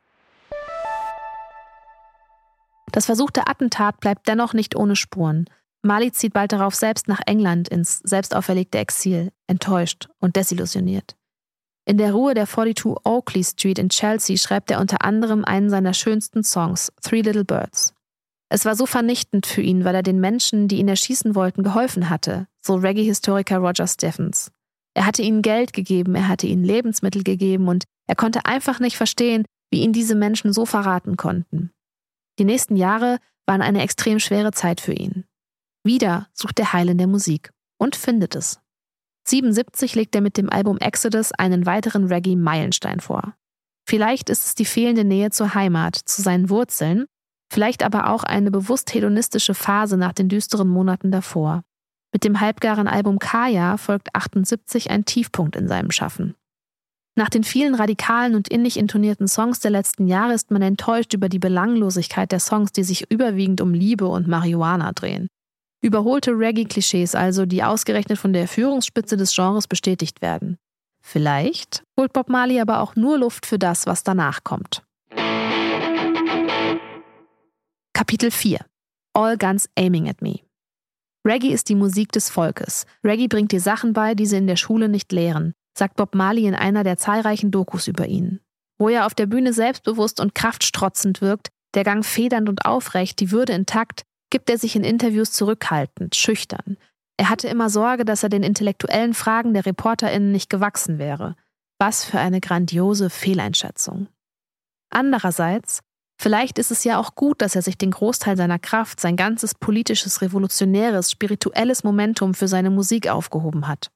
Das 2.93 3.07
versuchte 3.07 3.47
Attentat 3.47 4.01
bleibt 4.01 4.27
dennoch 4.29 4.53
nicht 4.53 4.77
ohne 4.77 4.97
Spuren. 4.97 5.47
Mali 5.83 6.13
zieht 6.13 6.35
bald 6.35 6.53
darauf 6.53 6.75
selbst 6.75 7.09
nach 7.09 7.21
England 7.27 7.69
ins 7.69 8.01
selbst 8.01 8.35
auferlegte 8.35 8.79
Exil, 8.79 9.33
enttäuscht 9.47 10.09
und 10.19 10.37
desillusioniert. 10.37 11.17
In 11.87 11.97
der 11.97 12.13
Ruhe 12.13 12.35
der 12.35 12.47
42 12.47 13.05
Oakley 13.05 13.43
Street 13.43 13.79
in 13.79 13.89
Chelsea 13.89 14.37
schreibt 14.37 14.71
er 14.71 14.81
unter 14.81 15.03
anderem 15.03 15.45
einen 15.45 15.71
seiner 15.71 15.95
schönsten 15.95 16.45
Songs, 16.45 16.93
Three 17.03 17.23
Little 17.23 17.45
Birds. 17.45 17.95
Es 18.51 18.65
war 18.65 18.75
so 18.75 18.85
vernichtend 18.85 19.47
für 19.47 19.63
ihn, 19.63 19.85
weil 19.85 19.95
er 19.95 20.03
den 20.03 20.21
Menschen, 20.21 20.69
die 20.69 20.79
ihn 20.79 20.89
erschießen 20.89 21.35
wollten, 21.35 21.63
geholfen 21.63 22.11
hatte, 22.11 22.47
so 22.61 22.75
Reggae-Historiker 22.75 23.59
Roger 23.59 23.87
Steffens. 23.87 24.51
Er 24.93 25.07
hatte 25.07 25.23
ihnen 25.23 25.41
Geld 25.41 25.73
gegeben, 25.73 26.15
er 26.17 26.29
hatte 26.29 26.49
ihnen 26.49 26.65
Lebensmittel 26.65 27.23
gegeben 27.23 27.69
und 27.69 27.85
er 28.07 28.17
konnte 28.17 28.45
einfach 28.45 28.81
nicht 28.81 28.97
verstehen, 28.97 29.45
wie 29.71 29.81
ihn 29.81 29.93
diese 29.93 30.17
Menschen 30.17 30.53
so 30.53 30.67
verraten 30.67 31.17
konnten. 31.17 31.71
Die 32.39 32.45
nächsten 32.45 32.77
Jahre 32.77 33.19
waren 33.47 33.63
eine 33.63 33.83
extrem 33.83 34.19
schwere 34.21 34.53
Zeit 34.53 34.81
für 34.81 34.93
ihn. 34.93 35.25
Wieder 35.85 36.29
sucht 36.33 36.59
er 36.59 36.73
Heil 36.73 36.89
in 36.89 36.99
der 36.99 37.07
Musik 37.07 37.51
und 37.79 37.97
findet 37.97 38.35
es. 38.35 38.61
77 39.27 39.95
legt 39.95 40.15
er 40.15 40.21
mit 40.21 40.37
dem 40.37 40.51
Album 40.51 40.79
Exodus 40.79 41.33
einen 41.33 41.67
weiteren 41.67 42.07
Reggae-Meilenstein 42.07 43.01
vor. 43.01 43.35
Vielleicht 43.89 44.31
ist 44.31 44.45
es 44.47 44.55
die 44.55 44.65
fehlende 44.65 45.05
Nähe 45.05 45.31
zur 45.31 45.55
Heimat, 45.55 45.97
zu 45.97 46.23
seinen 46.23 46.51
Wurzeln, 46.51 47.07
vielleicht 47.53 47.83
aber 47.83 48.11
auch 48.11 48.23
eine 48.23 48.51
bewusst 48.51 48.95
hedonistische 48.95 49.55
Phase 49.55 49.97
nach 49.97 50.13
den 50.13 50.29
düsteren 50.29 50.69
Monaten 50.69 51.11
davor. 51.11 51.63
Mit 52.13 52.25
dem 52.25 52.41
halbgaren 52.41 52.89
Album 52.89 53.19
Kaya 53.19 53.77
folgt 53.77 54.15
78 54.15 54.91
ein 54.91 55.05
Tiefpunkt 55.05 55.57
in 55.57 55.69
seinem 55.69 55.91
Schaffen. 55.91 56.35
Nach 57.17 57.29
den 57.29 57.45
vielen 57.45 57.75
radikalen 57.75 58.35
und 58.35 58.49
innig 58.49 58.79
intonierten 58.79 59.27
Songs 59.27 59.61
der 59.61 59.73
letzten 59.73 60.07
Jahre 60.07 60.35
ist 60.35 60.51
man 60.51 60.63
enttäuscht 60.63 61.13
über 61.13 61.29
die 61.29 61.39
Belanglosigkeit 61.39 62.31
der 62.31 62.41
Songs, 62.41 62.73
die 62.73 62.85
sich 62.85 63.11
überwiegend 63.11 63.61
um 63.61 63.75
Liebe 63.75 64.07
und 64.07 64.29
Marihuana 64.29 64.93
drehen. 64.93 65.29
Überholte 65.83 66.33
Reggae-Klischees 66.33 67.15
also, 67.15 67.47
die 67.47 67.65
ausgerechnet 67.65 68.19
von 68.19 68.33
der 68.33 68.47
Führungsspitze 68.47 69.17
des 69.17 69.35
Genres 69.35 69.67
bestätigt 69.67 70.23
werden. 70.23 70.57
Vielleicht 71.03 71.83
holt 71.99 72.13
Bob 72.13 72.29
Marley 72.29 72.61
aber 72.61 72.81
auch 72.81 72.97
nur 72.97 73.19
Luft 73.19 73.47
für 73.47 73.59
das, 73.59 73.87
was 73.87 74.05
danach 74.05 74.45
kommt. 74.45 74.83
Kapitel 77.93 78.31
4 78.31 78.61
All 79.15 79.37
Guns 79.37 79.69
Aiming 79.77 80.09
at 80.09 80.23
Me 80.23 80.41
Reggae 81.27 81.53
ist 81.53 81.69
die 81.69 81.75
Musik 81.75 82.13
des 82.13 82.31
Volkes. 82.31 82.87
Reggae 83.05 83.29
bringt 83.29 83.53
dir 83.53 83.61
Sachen 83.61 83.93
bei, 83.93 84.15
die 84.15 84.27
sie 84.27 84.37
in 84.37 84.47
der 84.47 84.57
Schule 84.57 84.89
nicht 84.89 85.13
lehren 85.13 85.55
sagt 85.81 85.97
Bob 85.97 86.15
Marley 86.15 86.47
in 86.47 86.55
einer 86.55 86.85
der 86.85 86.99
zahlreichen 86.99 87.51
Dokus 87.51 87.89
über 87.89 88.07
ihn. 88.07 88.41
Wo 88.79 88.91
er 88.91 89.07
auf 89.07 89.15
der 89.15 89.25
Bühne 89.25 89.55
selbstbewusst 89.55 90.21
und 90.21 90.35
kraftstrotzend 90.35 91.23
wirkt, 91.23 91.49
der 91.75 91.85
Gang 91.85 92.05
federnd 92.05 92.51
und 92.51 92.67
aufrecht, 92.67 93.19
die 93.19 93.31
Würde 93.31 93.55
intakt, 93.55 94.03
gibt 94.29 94.51
er 94.51 94.59
sich 94.59 94.77
in 94.77 94.85
Interviews 94.85 95.33
zurückhaltend, 95.33 96.15
schüchtern. 96.15 96.77
Er 97.17 97.31
hatte 97.31 97.49
immer 97.49 97.71
Sorge, 97.71 98.05
dass 98.05 98.23
er 98.23 98.29
den 98.29 98.43
intellektuellen 98.43 99.15
Fragen 99.15 99.55
der 99.55 99.65
ReporterInnen 99.65 100.31
nicht 100.31 100.51
gewachsen 100.51 100.99
wäre. 100.99 101.35
Was 101.79 102.05
für 102.05 102.19
eine 102.19 102.41
grandiose 102.41 103.09
Fehleinschätzung. 103.09 104.09
Andererseits, 104.91 105.81
vielleicht 106.21 106.59
ist 106.59 106.71
es 106.71 106.85
ja 106.85 106.99
auch 106.99 107.15
gut, 107.15 107.41
dass 107.41 107.57
er 107.57 107.63
sich 107.63 107.79
den 107.79 107.91
Großteil 107.91 108.37
seiner 108.37 108.59
Kraft, 108.59 109.01
sein 109.01 109.17
ganzes 109.17 109.55
politisches, 109.55 110.21
revolutionäres, 110.21 111.11
spirituelles 111.11 111.85
Momentum 111.85 112.35
für 112.35 112.49
seine 112.49 112.71
Musik 112.71 113.09
aufgehoben 113.09 113.67
hat. 113.67 113.91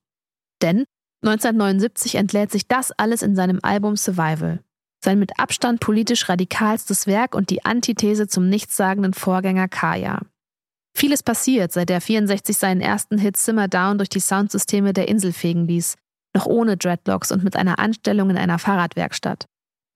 Denn 0.62 0.86
1979 1.24 2.16
entlädt 2.16 2.50
sich 2.50 2.68
das 2.68 2.92
alles 2.92 3.22
in 3.22 3.34
seinem 3.34 3.58
Album 3.62 3.96
Survival. 3.96 4.60
Sein 5.02 5.18
mit 5.18 5.38
Abstand 5.38 5.80
politisch 5.80 6.28
radikalstes 6.28 7.06
Werk 7.06 7.34
und 7.34 7.48
die 7.48 7.64
Antithese 7.64 8.28
zum 8.28 8.50
nichtssagenden 8.50 9.14
Vorgänger 9.14 9.68
Kaya. 9.68 10.20
Vieles 10.94 11.22
passiert, 11.22 11.72
seit 11.72 11.88
er 11.88 12.02
64 12.02 12.58
seinen 12.58 12.82
ersten 12.82 13.16
Hit 13.16 13.38
Simmer 13.38 13.68
Down 13.68 13.96
durch 13.96 14.10
die 14.10 14.20
Soundsysteme 14.20 14.92
der 14.92 15.08
Insel 15.08 15.32
fegen 15.32 15.66
ließ, 15.66 15.96
noch 16.34 16.44
ohne 16.44 16.76
Dreadlocks 16.76 17.32
und 17.32 17.42
mit 17.42 17.56
einer 17.56 17.78
Anstellung 17.78 18.28
in 18.28 18.36
einer 18.36 18.58
Fahrradwerkstatt. 18.58 19.46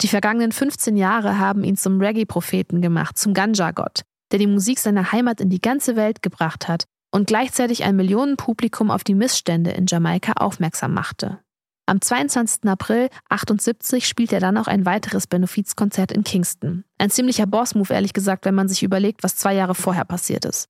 Die 0.01 0.09
vergangenen 0.09 0.53
15 0.53 0.97
Jahre 0.97 1.38
haben 1.38 1.62
ihn 1.62 1.77
zum 1.77 2.01
Reggae-Propheten 2.01 2.81
gemacht, 2.81 3.19
zum 3.19 3.35
Ganja-Gott, 3.35 4.01
der 4.33 4.38
die 4.38 4.47
Musik 4.47 4.79
seiner 4.79 5.12
Heimat 5.12 5.43
in 5.43 5.51
die 5.51 5.61
ganze 5.61 5.95
Welt 5.95 6.23
gebracht 6.23 6.69
hat 6.69 6.85
und 7.11 7.27
gleichzeitig 7.27 7.85
ein 7.85 7.97
Millionenpublikum 7.97 8.90
auf 8.90 9.05
die 9.05 9.14
Missstände 9.14 9.71
in 9.71 9.87
Jamaika 9.87 10.33
aufmerksam 10.33 10.94
machte. 10.94 11.38
Am 11.87 12.03
22. 12.03 12.68
April 12.68 13.09
78 13.31 14.07
spielt 14.07 14.33
er 14.33 14.40
dann 14.40 14.59
auch 14.59 14.66
ein 14.66 14.85
weiteres 14.85 15.27
Benefizkonzert 15.27 16.12
in 16.12 16.23
Kingston. 16.23 16.85
Ein 16.99 17.09
ziemlicher 17.09 17.47
Boss-Move, 17.47 17.94
ehrlich 17.94 18.12
gesagt, 18.12 18.44
wenn 18.44 18.55
man 18.55 18.68
sich 18.68 18.83
überlegt, 18.83 19.23
was 19.23 19.37
zwei 19.37 19.55
Jahre 19.55 19.75
vorher 19.75 20.05
passiert 20.05 20.44
ist. 20.44 20.68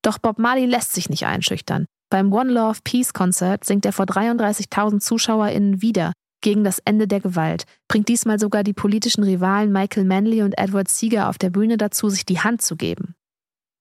Doch 0.00 0.16
Bob 0.16 0.38
Marley 0.38 0.64
lässt 0.64 0.94
sich 0.94 1.10
nicht 1.10 1.26
einschüchtern. 1.26 1.84
Beim 2.08 2.32
One 2.32 2.52
Love 2.52 2.78
Peace 2.84 3.12
Konzert 3.12 3.64
singt 3.64 3.84
er 3.84 3.92
vor 3.92 4.06
33.000 4.06 5.00
ZuschauerInnen 5.00 5.82
wieder 5.82 6.12
gegen 6.40 6.64
das 6.64 6.78
Ende 6.78 7.08
der 7.08 7.20
Gewalt, 7.20 7.64
bringt 7.88 8.08
diesmal 8.08 8.38
sogar 8.38 8.62
die 8.62 8.72
politischen 8.72 9.24
Rivalen 9.24 9.72
Michael 9.72 10.04
Manley 10.04 10.42
und 10.42 10.56
Edward 10.56 10.88
Seeger 10.88 11.28
auf 11.28 11.38
der 11.38 11.50
Bühne 11.50 11.76
dazu, 11.76 12.08
sich 12.08 12.24
die 12.24 12.40
Hand 12.40 12.62
zu 12.62 12.76
geben. 12.76 13.14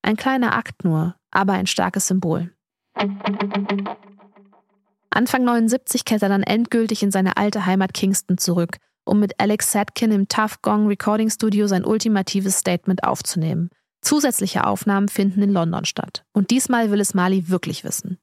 Ein 0.02 0.18
kleiner 0.18 0.56
Akt 0.56 0.84
nur, 0.84 1.16
aber 1.36 1.54
ein 1.54 1.68
starkes 1.68 2.08
Symbol. 2.08 2.52
Anfang 5.10 5.44
79 5.44 6.06
kehrt 6.06 6.24
er 6.24 6.30
dann 6.30 6.44
endgültig 6.44 7.04
in 7.04 7.12
seine 7.12 7.38
alte 7.38 7.66
Heimat 7.66 7.94
Kingston 7.94 8.38
zurück, 8.38 8.78
um 9.06 9.20
mit 9.20 9.40
Alex 9.40 9.72
Sadkin 9.72 10.12
im 10.12 10.28
Tough 10.28 10.62
Gong 10.62 10.88
Recording 10.88 11.30
Studio 11.30 11.68
sein 11.68 11.86
ultimatives 11.86 12.58
Statement 12.58 13.04
aufzunehmen. 13.04 13.70
Zusätzliche 14.02 14.66
Aufnahmen 14.66 15.08
finden 15.08 15.42
in 15.42 15.52
London 15.52 15.86
statt. 15.86 16.26
Und 16.34 16.52
diesmal 16.52 16.92
will 16.92 17.00
es 17.00 17.14
Mali 17.14 17.50
wirklich 17.50 17.84
wissen. 17.84 18.18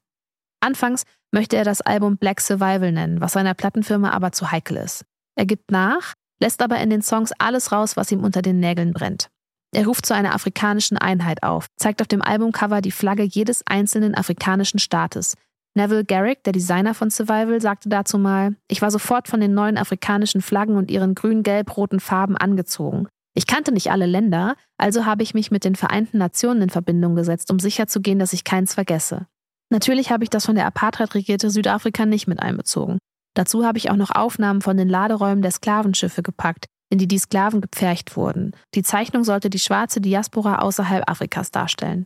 Anfangs 0.59 1.03
möchte 1.31 1.57
er 1.57 1.65
das 1.65 1.81
Album 1.81 2.17
Black 2.17 2.39
Survival 2.39 2.91
nennen, 2.91 3.21
was 3.21 3.33
seiner 3.33 3.53
Plattenfirma 3.53 4.11
aber 4.11 4.31
zu 4.31 4.51
heikel 4.51 4.77
ist. 4.77 5.03
Er 5.35 5.45
gibt 5.45 5.71
nach, 5.71 6.13
lässt 6.39 6.61
aber 6.61 6.79
in 6.79 6.89
den 6.89 7.01
Songs 7.01 7.31
alles 7.37 7.71
raus, 7.71 7.97
was 7.97 8.11
ihm 8.11 8.23
unter 8.23 8.41
den 8.41 8.59
Nägeln 8.59 8.93
brennt. 8.93 9.29
Er 9.73 9.87
ruft 9.87 10.05
zu 10.05 10.13
einer 10.13 10.35
afrikanischen 10.35 10.97
Einheit 10.97 11.41
auf, 11.41 11.65
zeigt 11.77 12.01
auf 12.01 12.07
dem 12.07 12.21
Albumcover 12.21 12.81
die 12.81 12.91
Flagge 12.91 13.23
jedes 13.23 13.65
einzelnen 13.65 14.13
afrikanischen 14.13 14.79
Staates. 14.79 15.35
Neville 15.75 16.05
Garrick, 16.05 16.43
der 16.43 16.53
Designer 16.53 16.93
von 16.93 17.09
Survival, 17.09 17.59
sagte 17.59 17.89
dazu 17.89 18.19
mal, 18.19 18.55
ich 18.67 18.83
war 18.83 18.91
sofort 18.91 19.27
von 19.27 19.41
den 19.41 19.55
neuen 19.55 19.79
afrikanischen 19.79 20.41
Flaggen 20.41 20.75
und 20.75 20.91
ihren 20.91 21.15
grün-gelb-roten 21.15 21.99
Farben 21.99 22.37
angezogen. 22.37 23.07
Ich 23.33 23.47
kannte 23.47 23.71
nicht 23.71 23.89
alle 23.89 24.05
Länder, 24.05 24.55
also 24.77 25.05
habe 25.05 25.23
ich 25.23 25.33
mich 25.33 25.49
mit 25.49 25.63
den 25.63 25.75
Vereinten 25.75 26.19
Nationen 26.19 26.61
in 26.61 26.69
Verbindung 26.69 27.15
gesetzt, 27.15 27.49
um 27.49 27.57
sicherzugehen, 27.57 28.19
dass 28.19 28.33
ich 28.33 28.43
keins 28.43 28.75
vergesse. 28.75 29.25
Natürlich 29.71 30.11
habe 30.11 30.23
ich 30.23 30.29
das 30.29 30.45
von 30.45 30.53
der 30.53 30.67
Apartheid 30.67 31.15
regierte 31.15 31.49
Südafrika 31.49 32.05
nicht 32.05 32.27
mit 32.27 32.39
einbezogen. 32.39 32.99
Dazu 33.33 33.65
habe 33.65 33.79
ich 33.79 33.89
auch 33.89 33.95
noch 33.95 34.11
Aufnahmen 34.11 34.61
von 34.61 34.77
den 34.77 34.87
Laderäumen 34.87 35.41
der 35.41 35.49
Sklavenschiffe 35.49 36.21
gepackt, 36.21 36.67
in 36.93 36.99
die 36.99 37.07
die 37.07 37.17
Sklaven 37.17 37.59
gepfercht 37.59 38.15
wurden. 38.15 38.51
Die 38.75 38.83
Zeichnung 38.83 39.23
sollte 39.23 39.49
die 39.49 39.57
schwarze 39.57 39.99
Diaspora 39.99 40.59
außerhalb 40.59 41.09
Afrikas 41.09 41.49
darstellen. 41.49 42.05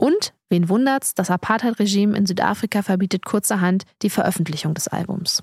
Und, 0.00 0.32
wen 0.48 0.70
wundert's, 0.70 1.12
das 1.12 1.30
Apartheid-Regime 1.30 2.16
in 2.16 2.24
Südafrika 2.24 2.80
verbietet 2.80 3.26
kurzerhand 3.26 3.84
die 4.00 4.08
Veröffentlichung 4.08 4.72
des 4.72 4.88
Albums. 4.88 5.42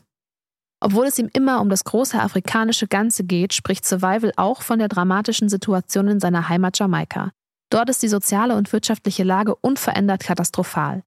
Obwohl 0.79 1.05
es 1.05 1.19
ihm 1.19 1.29
immer 1.31 1.61
um 1.61 1.69
das 1.69 1.83
große 1.83 2.19
afrikanische 2.19 2.87
Ganze 2.87 3.23
geht, 3.23 3.53
spricht 3.53 3.85
Survival 3.85 4.31
auch 4.35 4.63
von 4.63 4.79
der 4.79 4.87
dramatischen 4.87 5.47
Situation 5.47 6.07
in 6.07 6.19
seiner 6.19 6.49
Heimat 6.49 6.79
Jamaika. 6.79 7.29
Dort 7.69 7.89
ist 7.91 8.01
die 8.01 8.07
soziale 8.07 8.55
und 8.55 8.73
wirtschaftliche 8.73 9.23
Lage 9.23 9.55
unverändert 9.55 10.23
katastrophal. 10.23 11.03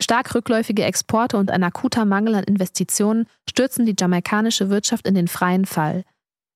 Stark 0.00 0.32
rückläufige 0.32 0.84
Exporte 0.84 1.38
und 1.38 1.50
ein 1.50 1.64
akuter 1.64 2.04
Mangel 2.04 2.36
an 2.36 2.44
Investitionen 2.44 3.26
stürzen 3.48 3.84
die 3.84 3.96
jamaikanische 3.98 4.70
Wirtschaft 4.70 5.08
in 5.08 5.16
den 5.16 5.26
freien 5.26 5.64
Fall. 5.64 6.04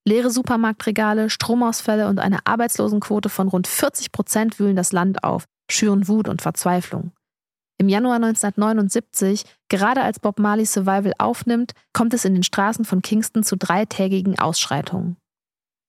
Leere 0.07 0.31
Supermarktregale, 0.31 1.31
Stromausfälle 1.31 2.09
und 2.09 2.19
eine 2.19 2.47
Arbeitslosenquote 2.47 3.31
von 3.31 3.49
rund 3.49 3.67
40 3.67 4.13
Prozent 4.13 4.61
wühlen 4.61 4.77
das 4.77 4.93
Land 4.93 5.25
auf, 5.25 5.47
schüren 5.71 6.09
Wut 6.09 6.29
und 6.29 6.43
Verzweiflung. 6.43 7.13
Im 7.79 7.89
Januar 7.89 8.17
1979, 8.17 9.45
gerade 9.69 10.03
als 10.03 10.21
Bob 10.21 10.39
Marley 10.39 10.67
Survival 10.67 11.15
aufnimmt, 11.19 11.73
kommt 11.93 12.13
es 12.13 12.25
in 12.25 12.35
den 12.35 12.43
Straßen 12.43 12.85
von 12.85 13.01
Kingston 13.03 13.43
zu 13.43 13.57
dreitägigen 13.57 14.39
Ausschreitungen. 14.39 15.17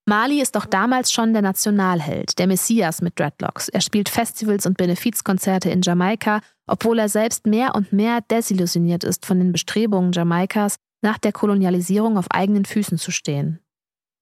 Marley 0.08 0.40
ist 0.40 0.56
auch 0.56 0.66
damals 0.66 1.12
schon 1.12 1.32
der 1.32 1.42
Nationalheld, 1.42 2.38
der 2.38 2.46
Messias 2.46 3.02
mit 3.02 3.18
Dreadlocks. 3.18 3.68
Er 3.68 3.80
spielt 3.80 4.08
Festivals 4.08 4.64
und 4.64 4.78
Benefizkonzerte 4.78 5.68
in 5.68 5.82
Jamaika, 5.82 6.40
obwohl 6.66 6.98
er 6.98 7.08
selbst 7.08 7.46
mehr 7.46 7.74
und 7.74 7.92
mehr 7.92 8.20
desillusioniert 8.20 9.04
ist 9.04 9.26
von 9.26 9.38
den 9.38 9.52
Bestrebungen 9.52 10.12
Jamaikas, 10.12 10.76
nach 11.02 11.18
der 11.18 11.32
Kolonialisierung 11.32 12.16
auf 12.18 12.30
eigenen 12.30 12.64
Füßen 12.64 12.98
zu 12.98 13.10
stehen. 13.10 13.60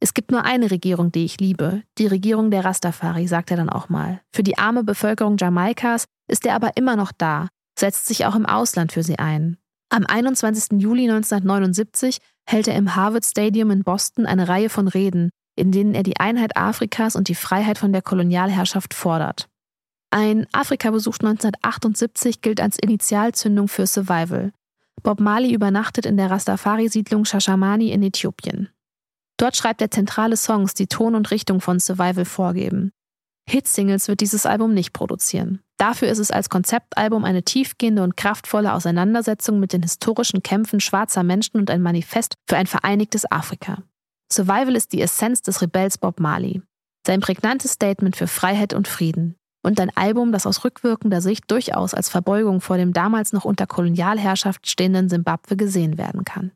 Es 0.05 0.12
gibt 0.12 0.33
nur 0.33 0.45
eine 0.45 0.71
Regierung, 0.71 1.12
die 1.12 1.25
ich 1.25 1.40
liebe, 1.40 1.83
die 1.97 2.07
Regierung 2.07 2.51
der 2.51 2.62
Rastafari, 2.62 3.27
sagt 3.27 3.51
er 3.51 3.57
dann 3.57 3.71
auch 3.71 3.88
mal. 3.88 4.21
Für 4.35 4.43
die 4.43 4.59
arme 4.59 4.85
Bevölkerung 4.85 5.38
Jamaikas 5.38 6.05
ist 6.31 6.45
er 6.45 6.57
aber 6.57 6.77
immer 6.77 6.95
noch 6.95 7.11
da, 7.11 7.49
setzt 7.79 8.05
sich 8.05 8.27
auch 8.27 8.35
im 8.35 8.45
Ausland 8.45 8.93
für 8.93 9.03
sie 9.03 9.19
ein. 9.19 9.57
Am 9.88 10.05
21. 10.05 10.79
Juli 10.79 11.05
1979 11.05 12.19
hält 12.47 12.69
er 12.69 12.77
im 12.77 12.95
Harvard 12.95 13.25
Stadium 13.25 13.71
in 13.71 13.83
Boston 13.83 14.27
eine 14.27 14.47
Reihe 14.47 14.69
von 14.69 14.88
Reden, 14.88 15.31
in 15.57 15.73
denen 15.73 15.95
er 15.95 16.03
die 16.03 16.21
Einheit 16.21 16.55
Afrikas 16.55 17.17
und 17.17 17.29
die 17.29 17.35
Freiheit 17.35 17.79
von 17.79 17.95
der 17.95 18.03
Kolonialherrschaft 18.03 18.93
fordert. 18.93 19.49
Ein 20.11 20.47
Afrika-Besuch 20.53 21.17
1978 21.21 22.43
gilt 22.43 22.61
als 22.61 22.79
Initialzündung 22.79 23.69
für 23.69 23.87
Survival. 23.87 24.53
Bob 25.03 25.19
Marley 25.19 25.55
übernachtet 25.55 26.05
in 26.05 26.19
der 26.19 26.31
Rastafari-Siedlung 26.31 27.25
Shashamani 27.25 27.90
in 27.90 28.03
Äthiopien. 28.03 28.69
Dort 29.37 29.57
schreibt 29.57 29.81
er 29.83 29.90
zentrale 29.90 30.37
Songs, 30.37 30.75
die 30.75 30.87
Ton 30.87 31.14
und 31.14 31.31
Richtung 31.31 31.61
von 31.61 31.81
Survival 31.81 32.25
vorgeben. 32.25 32.92
Hitsingles 33.49 34.09
wird 34.09 34.20
dieses 34.20 34.47
Album 34.47 34.73
nicht 34.73 34.92
produzieren. 34.92 35.61
Dafür 35.77 36.09
ist 36.09 36.18
es 36.18 36.31
als 36.31 36.49
Konzeptalbum 36.49 37.25
eine 37.25 37.42
tiefgehende 37.42 38.03
und 38.03 38.16
kraftvolle 38.16 38.73
Auseinandersetzung 38.73 39.61
mit 39.61 39.73
den 39.73 39.83
historischen 39.83 40.42
Kämpfen 40.42 40.81
schwarzer 40.81 41.23
Menschen 41.23 41.59
und 41.59 41.70
ein 41.70 41.83
Manifest 41.83 42.37
für 42.49 42.57
ein 42.57 42.66
vereinigtes 42.66 43.31
Afrika. 43.31 43.83
Survival 44.33 44.77
ist 44.77 44.92
die 44.92 45.03
Essenz 45.03 45.42
des 45.42 45.61
Rebells 45.61 45.99
Bob 45.99 46.20
Marley. 46.20 46.62
Sein 47.07 47.20
prägnantes 47.20 47.73
Statement 47.73 48.16
für 48.16 48.27
Freiheit 48.27 48.73
und 48.73 48.88
Frieden. 48.88 49.37
Und 49.62 49.81
ein 49.81 49.94
Album, 49.97 50.33
das 50.33 50.47
aus 50.47 50.64
rückwirkender 50.64 51.20
Sicht 51.20 51.51
durchaus 51.51 51.94
als 51.94 52.09
Verbeugung 52.09 52.61
vor 52.61 52.77
dem 52.77 52.92
damals 52.92 53.33
noch 53.33 53.44
unter 53.44 53.66
Kolonialherrschaft 53.66 54.68
stehenden 54.68 55.09
Simbabwe 55.09 55.57
gesehen 55.57 55.99
werden 55.99 56.25
kann. 56.25 56.53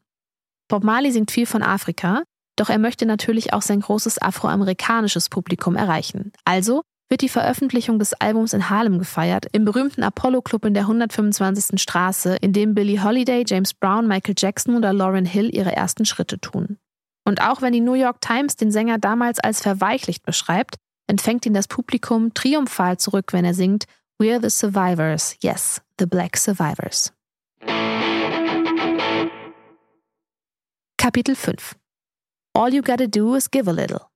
Bob 0.68 0.84
Marley 0.84 1.10
singt 1.12 1.30
viel 1.30 1.46
von 1.46 1.62
Afrika, 1.62 2.22
doch 2.58 2.70
er 2.70 2.78
möchte 2.78 3.06
natürlich 3.06 3.52
auch 3.52 3.62
sein 3.62 3.80
großes 3.80 4.20
afroamerikanisches 4.20 5.28
Publikum 5.28 5.76
erreichen. 5.76 6.32
Also 6.44 6.82
wird 7.08 7.22
die 7.22 7.28
Veröffentlichung 7.28 7.98
des 7.98 8.12
Albums 8.14 8.52
in 8.52 8.68
Harlem 8.68 8.98
gefeiert, 8.98 9.46
im 9.52 9.64
berühmten 9.64 10.02
Apollo 10.02 10.42
Club 10.42 10.64
in 10.64 10.74
der 10.74 10.82
125. 10.82 11.80
Straße, 11.80 12.36
in 12.36 12.52
dem 12.52 12.74
Billie 12.74 13.02
Holiday, 13.02 13.44
James 13.46 13.72
Brown, 13.72 14.06
Michael 14.06 14.34
Jackson 14.36 14.76
oder 14.76 14.92
Lauryn 14.92 15.24
Hill 15.24 15.54
ihre 15.54 15.74
ersten 15.74 16.04
Schritte 16.04 16.38
tun. 16.38 16.78
Und 17.24 17.40
auch 17.40 17.62
wenn 17.62 17.72
die 17.72 17.80
New 17.80 17.94
York 17.94 18.20
Times 18.20 18.56
den 18.56 18.70
Sänger 18.70 18.98
damals 18.98 19.38
als 19.38 19.62
verweichlicht 19.62 20.24
beschreibt, 20.24 20.76
empfängt 21.06 21.46
ihn 21.46 21.54
das 21.54 21.68
Publikum 21.68 22.34
triumphal 22.34 22.98
zurück, 22.98 23.32
wenn 23.32 23.44
er 23.44 23.54
singt 23.54 23.84
We're 24.20 24.42
the 24.42 24.50
Survivors, 24.50 25.36
yes, 25.40 25.80
the 25.98 26.06
Black 26.06 26.36
Survivors. 26.36 27.12
Kapitel 30.98 31.36
5 31.36 31.77
All 32.58 32.74
you 32.74 32.82
gotta 32.82 33.06
do 33.06 33.36
is 33.36 33.48
give 33.48 33.68
a 33.68 33.72
little. 33.72 34.10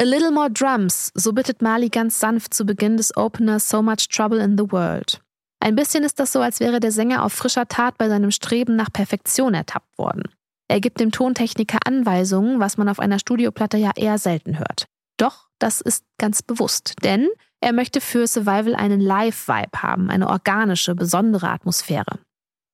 A 0.00 0.04
little 0.04 0.30
more 0.30 0.48
drums, 0.48 1.12
so 1.14 1.34
bittet 1.34 1.60
Marley 1.60 1.90
ganz 1.90 2.18
sanft 2.18 2.54
zu 2.54 2.64
Beginn 2.64 2.96
des 2.96 3.14
Openers 3.14 3.68
So 3.68 3.82
Much 3.82 4.08
Trouble 4.08 4.42
in 4.42 4.56
the 4.56 4.72
World. 4.72 5.20
Ein 5.60 5.76
bisschen 5.76 6.02
ist 6.02 6.18
das 6.18 6.32
so, 6.32 6.40
als 6.40 6.60
wäre 6.60 6.80
der 6.80 6.92
Sänger 6.92 7.22
auf 7.22 7.34
frischer 7.34 7.68
Tat 7.68 7.98
bei 7.98 8.08
seinem 8.08 8.30
Streben 8.30 8.74
nach 8.74 8.90
Perfektion 8.90 9.52
ertappt 9.52 9.98
worden. 9.98 10.22
Er 10.68 10.80
gibt 10.80 10.98
dem 10.98 11.12
Tontechniker 11.12 11.80
Anweisungen, 11.84 12.58
was 12.58 12.78
man 12.78 12.88
auf 12.88 13.00
einer 13.00 13.18
Studioplatte 13.18 13.76
ja 13.76 13.90
eher 13.96 14.16
selten 14.16 14.58
hört. 14.58 14.86
Doch 15.18 15.48
das 15.58 15.82
ist 15.82 16.06
ganz 16.16 16.42
bewusst, 16.42 16.94
denn 17.02 17.28
er 17.60 17.74
möchte 17.74 18.00
für 18.00 18.26
Survival 18.26 18.76
einen 18.76 19.02
Live-Vibe 19.02 19.82
haben, 19.82 20.08
eine 20.08 20.28
organische, 20.28 20.94
besondere 20.94 21.50
Atmosphäre. 21.50 22.18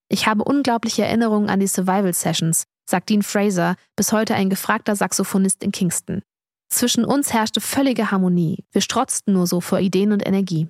Ich 0.08 0.28
habe 0.28 0.44
unglaubliche 0.44 1.02
Erinnerungen 1.02 1.50
an 1.50 1.58
die 1.58 1.66
Survival-Sessions, 1.66 2.66
sagt 2.84 3.08
Dean 3.08 3.22
Fraser, 3.22 3.76
bis 3.96 4.12
heute 4.12 4.34
ein 4.34 4.50
gefragter 4.50 4.96
Saxophonist 4.96 5.62
in 5.62 5.72
Kingston. 5.72 6.22
Zwischen 6.68 7.04
uns 7.04 7.32
herrschte 7.32 7.60
völlige 7.60 8.10
Harmonie. 8.10 8.64
Wir 8.72 8.80
strotzten 8.80 9.34
nur 9.34 9.46
so 9.46 9.60
vor 9.60 9.80
Ideen 9.80 10.12
und 10.12 10.26
Energie. 10.26 10.68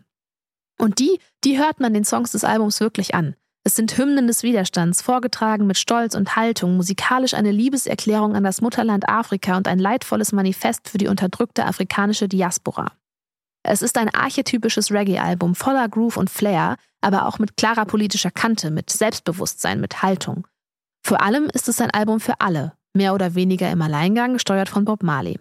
Und 0.78 0.98
die, 0.98 1.18
die 1.44 1.58
hört 1.58 1.80
man 1.80 1.94
den 1.94 2.04
Songs 2.04 2.32
des 2.32 2.44
Albums 2.44 2.80
wirklich 2.80 3.14
an. 3.14 3.36
Es 3.66 3.76
sind 3.76 3.96
Hymnen 3.96 4.26
des 4.26 4.42
Widerstands, 4.42 5.00
vorgetragen 5.00 5.66
mit 5.66 5.78
Stolz 5.78 6.14
und 6.14 6.36
Haltung, 6.36 6.76
musikalisch 6.76 7.32
eine 7.32 7.50
Liebeserklärung 7.50 8.36
an 8.36 8.44
das 8.44 8.60
Mutterland 8.60 9.08
Afrika 9.08 9.56
und 9.56 9.66
ein 9.66 9.78
leidvolles 9.78 10.32
Manifest 10.32 10.90
für 10.90 10.98
die 10.98 11.08
unterdrückte 11.08 11.64
afrikanische 11.64 12.28
Diaspora. 12.28 12.92
Es 13.62 13.80
ist 13.80 13.96
ein 13.96 14.14
archetypisches 14.14 14.90
Reggae-Album 14.90 15.54
voller 15.54 15.88
Groove 15.88 16.18
und 16.18 16.28
Flair, 16.28 16.76
aber 17.00 17.26
auch 17.26 17.38
mit 17.38 17.56
klarer 17.56 17.86
politischer 17.86 18.30
Kante, 18.30 18.70
mit 18.70 18.90
Selbstbewusstsein, 18.90 19.80
mit 19.80 20.02
Haltung. 20.02 20.46
Vor 21.06 21.20
allem 21.20 21.50
ist 21.52 21.68
es 21.68 21.82
ein 21.82 21.90
Album 21.90 22.18
für 22.18 22.40
alle, 22.40 22.72
mehr 22.94 23.12
oder 23.12 23.34
weniger 23.34 23.70
im 23.70 23.82
Alleingang, 23.82 24.32
gesteuert 24.34 24.70
von 24.70 24.86
Bob 24.86 25.02
Marley. 25.02 25.38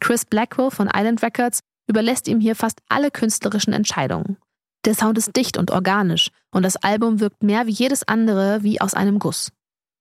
Chris 0.00 0.24
Blackwell 0.24 0.72
von 0.72 0.90
Island 0.92 1.22
Records 1.22 1.60
überlässt 1.86 2.26
ihm 2.26 2.40
hier 2.40 2.56
fast 2.56 2.80
alle 2.88 3.12
künstlerischen 3.12 3.72
Entscheidungen. 3.72 4.38
Der 4.84 4.94
Sound 4.94 5.16
ist 5.16 5.36
dicht 5.36 5.56
und 5.56 5.70
organisch 5.70 6.30
und 6.50 6.64
das 6.64 6.76
Album 6.76 7.20
wirkt 7.20 7.44
mehr 7.44 7.68
wie 7.68 7.72
jedes 7.72 8.06
andere 8.08 8.64
wie 8.64 8.80
aus 8.80 8.94
einem 8.94 9.20
Guss. 9.20 9.52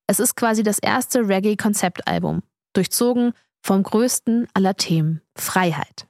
Es 0.07 0.19
ist 0.19 0.35
quasi 0.35 0.63
das 0.63 0.79
erste 0.79 1.27
Reggae-Konzeptalbum, 1.27 2.41
durchzogen 2.73 3.33
vom 3.61 3.83
größten 3.83 4.47
aller 4.55 4.75
Themen, 4.75 5.21
Freiheit. 5.35 6.07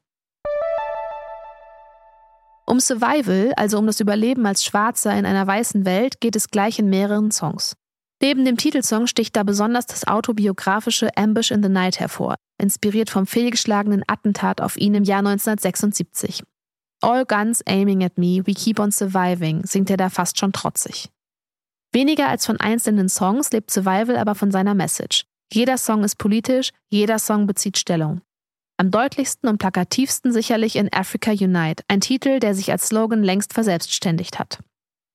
Um 2.66 2.80
Survival, 2.80 3.52
also 3.58 3.78
um 3.78 3.86
das 3.86 4.00
Überleben 4.00 4.46
als 4.46 4.64
Schwarzer 4.64 5.14
in 5.14 5.26
einer 5.26 5.46
weißen 5.46 5.84
Welt, 5.86 6.22
geht 6.22 6.38
es 6.38 6.48
gleich 6.48 6.80
in 6.80 6.90
mehreren 6.90 7.30
Songs. 7.30 7.76
Neben 8.24 8.46
dem 8.46 8.56
Titelsong 8.56 9.08
sticht 9.08 9.36
da 9.36 9.44
besonders 9.44 9.86
das 9.86 10.08
autobiografische 10.08 11.10
Ambush 11.18 11.52
in 11.52 11.62
the 11.62 11.68
Night 11.68 12.00
hervor, 12.00 12.36
inspiriert 12.58 13.10
vom 13.10 13.28
fehlgeschlagenen 13.28 14.02
Attentat 14.08 14.62
auf 14.62 14.78
ihn 14.78 14.94
im 14.94 15.04
Jahr 15.04 15.20
1976. 15.20 16.42
All 17.02 17.26
guns 17.26 17.62
aiming 17.68 18.02
at 18.02 18.18
me, 18.18 18.42
we 18.46 18.54
keep 18.54 18.80
on 18.80 18.94
surviving, 18.94 19.66
singt 19.66 19.90
er 19.90 19.98
da 19.98 20.10
fast 20.10 20.40
schon 20.40 20.54
trotzig. 20.54 21.10
Weniger 21.92 22.30
als 22.30 22.46
von 22.46 22.62
einzelnen 22.62 23.10
Songs 23.10 23.52
lebt 23.52 23.72
Survival 23.72 24.16
aber 24.16 24.36
von 24.36 24.52
seiner 24.52 24.74
Message. 24.74 25.26
Jeder 25.52 25.78
Song 25.78 26.06
ist 26.06 26.16
politisch, 26.16 26.70
jeder 26.90 27.20
Song 27.20 27.46
bezieht 27.46 27.78
Stellung. 27.78 28.22
Am 28.78 28.90
deutlichsten 28.90 29.50
und 29.50 29.58
plakativsten 29.58 30.32
sicherlich 30.32 30.78
in 30.78 30.88
Africa 30.94 31.32
Unite, 31.32 31.84
ein 31.90 32.00
Titel, 32.00 32.40
der 32.40 32.56
sich 32.56 32.72
als 32.72 32.88
Slogan 32.88 33.22
längst 33.22 33.52
verselbstständigt 33.52 34.40
hat. 34.40 34.60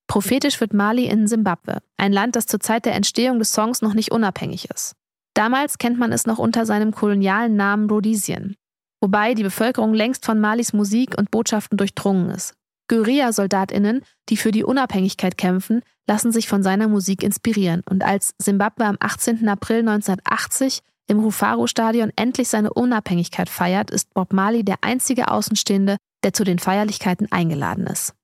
Prophetisch 0.09 0.59
wird 0.59 0.73
Mali 0.73 1.05
in 1.05 1.27
Simbabwe, 1.27 1.77
ein 1.95 2.11
Land, 2.11 2.35
das 2.35 2.47
zur 2.47 2.59
Zeit 2.59 2.85
der 2.85 2.95
Entstehung 2.95 3.39
des 3.39 3.53
Songs 3.53 3.81
noch 3.81 3.93
nicht 3.93 4.11
unabhängig 4.11 4.69
ist. 4.69 4.95
Damals 5.35 5.77
kennt 5.77 5.97
man 5.97 6.11
es 6.11 6.25
noch 6.25 6.39
unter 6.39 6.65
seinem 6.65 6.91
kolonialen 6.91 7.55
Namen 7.55 7.89
Rhodesien 7.89 8.57
wobei 9.01 9.33
die 9.33 9.43
Bevölkerung 9.43 9.93
längst 9.93 10.25
von 10.25 10.39
Malis 10.39 10.73
Musik 10.73 11.17
und 11.17 11.31
Botschaften 11.31 11.77
durchdrungen 11.77 12.29
ist. 12.31 12.53
Guerilla-SoldatInnen, 12.87 14.01
die 14.29 14.37
für 14.37 14.51
die 14.51 14.63
Unabhängigkeit 14.63 15.37
kämpfen, 15.37 15.81
lassen 16.07 16.31
sich 16.31 16.47
von 16.47 16.63
seiner 16.63 16.87
Musik 16.87 17.21
inspirieren. 17.23 17.83
Und 17.87 18.03
als 18.03 18.33
Simbabwe 18.39 18.85
am 18.85 18.97
18. 18.99 19.47
April 19.47 19.79
1980 19.79 20.81
im 21.07 21.19
Rufaro-Stadion 21.19 22.11
endlich 22.15 22.49
seine 22.49 22.73
Unabhängigkeit 22.73 23.49
feiert, 23.49 23.91
ist 23.91 24.13
Bob 24.13 24.33
Marley 24.33 24.63
der 24.63 24.77
einzige 24.81 25.29
Außenstehende, 25.29 25.97
der 26.23 26.33
zu 26.33 26.43
den 26.43 26.59
Feierlichkeiten 26.59 27.31
eingeladen 27.31 27.85
ist. 27.85 28.15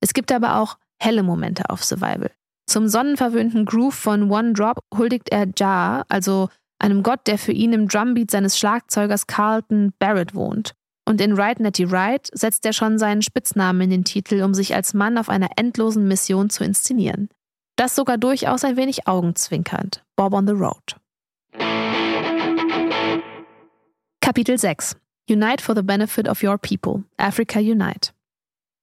Es 0.00 0.12
gibt 0.12 0.32
aber 0.32 0.56
auch 0.56 0.76
helle 1.00 1.22
Momente 1.22 1.68
auf 1.70 1.82
Survival. 1.84 2.30
Zum 2.66 2.88
sonnenverwöhnten 2.88 3.64
Groove 3.64 3.94
von 3.94 4.30
One 4.30 4.52
Drop 4.52 4.78
huldigt 4.96 5.30
er 5.30 5.48
Jah, 5.56 6.04
also 6.08 6.48
einem 6.78 7.02
Gott, 7.02 7.26
der 7.26 7.38
für 7.38 7.52
ihn 7.52 7.72
im 7.72 7.88
Drumbeat 7.88 8.30
seines 8.30 8.58
Schlagzeugers 8.58 9.26
Carlton 9.26 9.92
Barrett 9.98 10.34
wohnt. 10.34 10.72
Und 11.06 11.20
in 11.20 11.32
Ride 11.32 11.62
Netty 11.62 11.84
Ride 11.84 12.28
setzt 12.32 12.64
er 12.64 12.72
schon 12.72 12.98
seinen 12.98 13.22
Spitznamen 13.22 13.80
in 13.82 13.90
den 13.90 14.04
Titel, 14.04 14.42
um 14.42 14.54
sich 14.54 14.74
als 14.74 14.94
Mann 14.94 15.18
auf 15.18 15.28
einer 15.28 15.48
endlosen 15.56 16.06
Mission 16.06 16.50
zu 16.50 16.62
inszenieren. 16.62 17.28
Das 17.76 17.96
sogar 17.96 18.18
durchaus 18.18 18.62
ein 18.62 18.76
wenig 18.76 19.08
augenzwinkernd. 19.08 20.04
Bob 20.14 20.32
on 20.32 20.46
the 20.46 20.52
Road. 20.52 20.96
Kapitel 24.20 24.58
6 24.58 24.96
Unite 25.28 25.62
for 25.62 25.74
the 25.74 25.82
Benefit 25.82 26.28
of 26.28 26.42
Your 26.42 26.58
People. 26.58 27.04
Africa 27.16 27.58
Unite. 27.58 28.12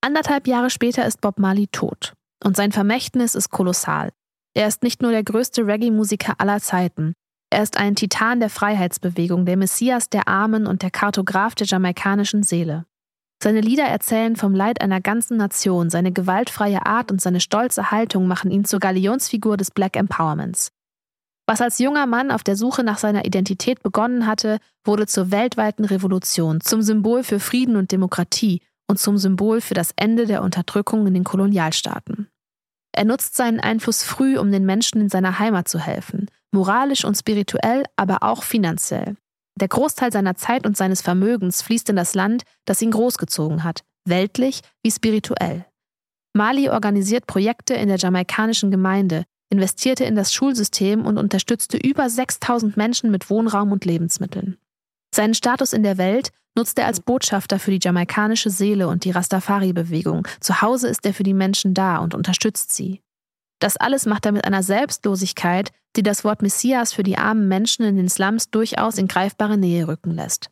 Anderthalb 0.08 0.48
Jahre 0.48 0.70
später 0.70 1.06
ist 1.06 1.20
Bob 1.20 1.38
Marley 1.38 1.68
tot. 1.68 2.14
Und 2.42 2.56
sein 2.56 2.72
Vermächtnis 2.72 3.36
ist 3.36 3.50
kolossal. 3.50 4.14
Er 4.54 4.66
ist 4.66 4.82
nicht 4.82 5.02
nur 5.02 5.12
der 5.12 5.26
größte 5.26 5.68
Reggae-Musiker 5.68 6.36
aller 6.38 6.62
Zeiten. 6.62 7.12
Er 7.50 7.62
ist 7.62 7.76
ein 7.76 7.94
Titan 7.94 8.40
der 8.40 8.50
Freiheitsbewegung, 8.50 9.46
der 9.46 9.58
Messias 9.58 10.10
der 10.10 10.30
Armen 10.30 10.66
und 10.66 10.82
der 10.82 10.92
Kartograf 10.92 11.56
der 11.56 11.68
jamaikanischen 11.68 12.44
Seele. 12.44 12.86
Seine 13.44 13.60
Lieder 13.60 13.84
erzählen 13.84 14.38
vom 14.38 14.56
Leid 14.56 14.80
einer 14.80 15.02
ganzen 15.02 15.36
Nation, 15.36 15.90
seine 15.90 16.14
gewaltfreie 16.14 16.86
Art 16.86 17.12
und 17.12 17.20
seine 17.20 17.42
stolze 17.42 17.92
Haltung 17.92 18.28
machen 18.28 18.50
ihn 18.50 18.64
zur 18.64 18.80
Galionsfigur 18.80 19.58
des 19.58 19.72
Black 19.72 19.98
Empowerments. 19.98 20.72
Was 21.48 21.60
als 21.60 21.80
junger 21.80 22.06
Mann 22.06 22.32
auf 22.32 22.46
der 22.46 22.56
Suche 22.56 22.86
nach 22.86 22.98
seiner 22.98 23.26
Identität 23.26 23.84
begonnen 23.84 24.26
hatte, 24.26 24.60
wurde 24.86 25.06
zur 25.06 25.32
weltweiten 25.32 25.84
Revolution, 25.84 26.62
zum 26.62 26.82
Symbol 26.82 27.24
für 27.24 27.42
Frieden 27.42 27.76
und 27.76 27.92
Demokratie 27.92 28.62
und 28.88 29.00
zum 29.00 29.18
Symbol 29.18 29.62
für 29.62 29.74
das 29.74 29.92
Ende 29.96 30.26
der 30.26 30.42
Unterdrückung 30.42 31.06
in 31.08 31.14
den 31.14 31.24
Kolonialstaaten. 31.24 32.30
Er 32.94 33.06
nutzt 33.06 33.36
seinen 33.36 33.60
Einfluss 33.60 34.04
früh, 34.04 34.38
um 34.38 34.52
den 34.52 34.66
Menschen 34.66 35.02
in 35.02 35.10
seiner 35.10 35.40
Heimat 35.40 35.68
zu 35.68 35.80
helfen, 35.80 36.32
moralisch 36.52 37.06
und 37.06 37.16
spirituell, 37.16 37.84
aber 37.96 38.24
auch 38.24 38.44
finanziell. 38.44 39.16
Der 39.60 39.68
Großteil 39.68 40.12
seiner 40.12 40.36
Zeit 40.36 40.66
und 40.66 40.78
seines 40.78 41.02
Vermögens 41.02 41.62
fließt 41.62 41.90
in 41.90 41.96
das 41.96 42.16
Land, 42.16 42.44
das 42.66 42.82
ihn 42.82 42.92
großgezogen 42.92 43.64
hat, 43.64 43.84
weltlich 44.06 44.62
wie 44.84 44.92
spirituell. 44.92 45.66
Mali 46.34 46.70
organisiert 46.70 47.28
Projekte 47.28 47.74
in 47.74 47.88
der 47.88 47.98
jamaikanischen 47.98 48.72
Gemeinde, 48.72 49.24
investierte 49.50 50.04
in 50.04 50.16
das 50.16 50.34
Schulsystem 50.34 51.06
und 51.06 51.18
unterstützte 51.18 51.78
über 51.78 52.10
6000 52.10 52.78
Menschen 52.78 53.12
mit 53.12 53.30
Wohnraum 53.30 53.72
und 53.72 53.86
Lebensmitteln. 53.86 54.58
Seinen 55.14 55.34
Status 55.34 55.74
in 55.74 55.84
der 55.84 55.98
Welt 55.98 56.32
nutzt 56.58 56.78
er 56.80 56.88
als 56.88 57.00
Botschafter 57.00 57.60
für 57.60 57.72
die 57.72 57.80
jamaikanische 57.82 58.50
Seele 58.50 58.88
und 58.88 59.06
die 59.06 59.12
Rastafari-Bewegung. 59.12 60.28
Zu 60.42 60.62
Hause 60.62 60.90
ist 60.90 61.06
er 61.06 61.14
für 61.14 61.24
die 61.24 61.34
Menschen 61.34 61.74
da 61.74 62.00
und 62.00 62.16
unterstützt 62.16 62.74
sie. 62.74 63.02
Das 63.60 63.78
alles 63.78 64.06
macht 64.06 64.26
er 64.26 64.32
mit 64.32 64.46
einer 64.46 64.64
Selbstlosigkeit, 64.64 65.72
die 65.96 66.04
das 66.04 66.24
Wort 66.24 66.42
Messias 66.42 66.94
für 66.94 67.04
die 67.04 67.18
armen 67.18 67.48
Menschen 67.48 67.86
in 67.86 67.96
den 67.96 68.10
Slums 68.10 68.50
durchaus 68.50 68.98
in 68.98 69.08
greifbare 69.08 69.58
Nähe 69.58 69.88
rücken 69.88 70.12
lässt. 70.12 70.50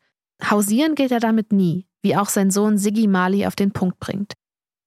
Hausieren 0.50 0.96
geht 0.96 1.12
er 1.12 1.20
damit 1.20 1.52
nie, 1.52 1.88
wie 2.02 2.15
auch 2.15 2.30
sein 2.30 2.52
Sohn 2.52 2.78
Siggi 2.78 3.08
Mali 3.08 3.46
auf 3.46 3.56
den 3.56 3.72
Punkt 3.72 4.00
bringt. 4.00 4.34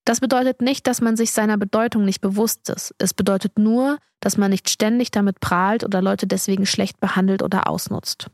Das 0.04 0.20
bedeutet 0.20 0.62
nicht, 0.62 0.86
dass 0.86 1.00
man 1.00 1.16
sich 1.16 1.32
seiner 1.32 1.58
Bedeutung 1.58 2.04
nicht 2.04 2.20
bewusst 2.20 2.70
ist. 2.70 2.94
Es 2.98 3.12
bedeutet 3.12 3.58
nur, 3.58 3.98
dass 4.20 4.36
man 4.36 4.50
nicht 4.50 4.70
ständig 4.70 5.10
damit 5.10 5.38
prahlt 5.40 5.84
oder 5.84 6.00
Leute 6.00 6.26
deswegen 6.26 6.64
schlecht 6.64 6.98
behandelt 6.98 7.42
oder 7.42 7.68
ausnutzt. 7.68 8.30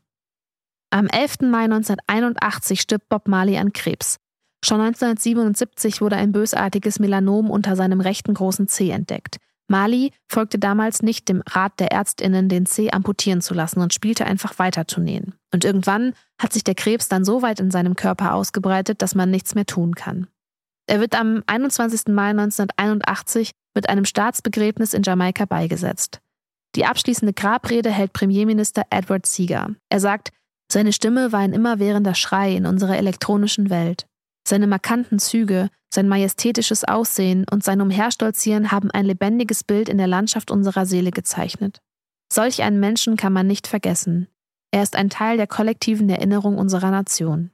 Am 0.94 1.08
11. 1.08 1.50
Mai 1.50 1.64
1981 1.64 2.80
stirbt 2.80 3.08
Bob 3.08 3.26
Marley 3.26 3.58
an 3.58 3.72
Krebs. 3.72 4.18
Schon 4.64 4.80
1977 4.80 6.00
wurde 6.00 6.14
ein 6.14 6.30
bösartiges 6.30 7.00
Melanom 7.00 7.50
unter 7.50 7.74
seinem 7.74 8.00
rechten 8.00 8.32
großen 8.32 8.68
Zeh 8.68 8.90
entdeckt. 8.90 9.38
Marley 9.66 10.12
folgte 10.28 10.60
damals 10.60 11.02
nicht 11.02 11.28
dem 11.28 11.42
Rat 11.50 11.80
der 11.80 11.90
Ärztinnen, 11.90 12.48
den 12.48 12.64
Zeh 12.64 12.92
amputieren 12.92 13.40
zu 13.40 13.54
lassen 13.54 13.80
und 13.80 13.92
spielte 13.92 14.24
einfach 14.24 14.60
weiter 14.60 14.86
zu 14.86 15.00
nähen. 15.00 15.34
Und 15.52 15.64
irgendwann 15.64 16.12
hat 16.40 16.52
sich 16.52 16.62
der 16.62 16.76
Krebs 16.76 17.08
dann 17.08 17.24
so 17.24 17.42
weit 17.42 17.58
in 17.58 17.72
seinem 17.72 17.96
Körper 17.96 18.32
ausgebreitet, 18.32 19.02
dass 19.02 19.16
man 19.16 19.32
nichts 19.32 19.56
mehr 19.56 19.66
tun 19.66 19.96
kann. 19.96 20.28
Er 20.86 21.00
wird 21.00 21.18
am 21.18 21.42
21. 21.48 22.14
Mai 22.14 22.30
1981 22.30 23.50
mit 23.74 23.88
einem 23.88 24.04
Staatsbegräbnis 24.04 24.94
in 24.94 25.02
Jamaika 25.02 25.44
beigesetzt. 25.44 26.20
Die 26.76 26.86
abschließende 26.86 27.32
Grabrede 27.32 27.90
hält 27.90 28.12
Premierminister 28.12 28.84
Edward 28.90 29.26
Seeger. 29.26 29.70
Er 29.88 29.98
sagt, 29.98 30.30
seine 30.70 30.92
Stimme 30.92 31.32
war 31.32 31.40
ein 31.40 31.52
immerwährender 31.52 32.14
Schrei 32.14 32.54
in 32.54 32.66
unserer 32.66 32.96
elektronischen 32.96 33.70
Welt. 33.70 34.06
Seine 34.46 34.66
markanten 34.66 35.18
Züge, 35.18 35.70
sein 35.92 36.08
majestätisches 36.08 36.84
Aussehen 36.84 37.46
und 37.50 37.64
sein 37.64 37.80
Umherstolzieren 37.80 38.72
haben 38.72 38.90
ein 38.90 39.06
lebendiges 39.06 39.64
Bild 39.64 39.88
in 39.88 39.98
der 39.98 40.06
Landschaft 40.06 40.50
unserer 40.50 40.86
Seele 40.86 41.10
gezeichnet. 41.10 41.78
Solch 42.32 42.62
einen 42.62 42.80
Menschen 42.80 43.16
kann 43.16 43.32
man 43.32 43.46
nicht 43.46 43.66
vergessen. 43.66 44.28
Er 44.70 44.82
ist 44.82 44.96
ein 44.96 45.08
Teil 45.08 45.36
der 45.36 45.46
kollektiven 45.46 46.08
Erinnerung 46.08 46.58
unserer 46.58 46.90
Nation. 46.90 47.52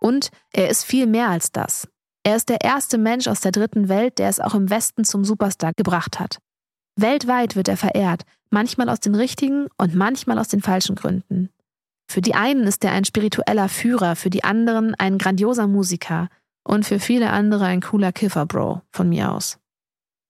Und 0.00 0.30
er 0.52 0.68
ist 0.68 0.84
viel 0.84 1.06
mehr 1.06 1.28
als 1.28 1.52
das. 1.52 1.88
Er 2.24 2.36
ist 2.36 2.48
der 2.48 2.62
erste 2.62 2.98
Mensch 2.98 3.26
aus 3.28 3.40
der 3.40 3.52
dritten 3.52 3.88
Welt, 3.88 4.18
der 4.18 4.28
es 4.28 4.40
auch 4.40 4.54
im 4.54 4.70
Westen 4.70 5.04
zum 5.04 5.24
Superstar 5.24 5.72
gebracht 5.76 6.18
hat. 6.18 6.38
Weltweit 7.00 7.54
wird 7.54 7.68
er 7.68 7.76
verehrt, 7.76 8.22
manchmal 8.50 8.88
aus 8.88 8.98
den 8.98 9.14
richtigen 9.14 9.68
und 9.76 9.94
manchmal 9.94 10.38
aus 10.38 10.48
den 10.48 10.60
falschen 10.60 10.96
Gründen. 10.96 11.50
Für 12.10 12.20
die 12.20 12.34
einen 12.34 12.66
ist 12.66 12.84
er 12.84 12.92
ein 12.92 13.04
spiritueller 13.04 13.68
Führer, 13.68 14.16
für 14.16 14.30
die 14.30 14.42
anderen 14.42 14.94
ein 14.96 15.18
grandioser 15.18 15.68
Musiker 15.68 16.28
und 16.64 16.84
für 16.84 16.98
viele 16.98 17.30
andere 17.30 17.66
ein 17.66 17.82
cooler 17.82 18.12
Kifferbro, 18.12 18.82
von 18.90 19.08
mir 19.08 19.30
aus. 19.30 19.58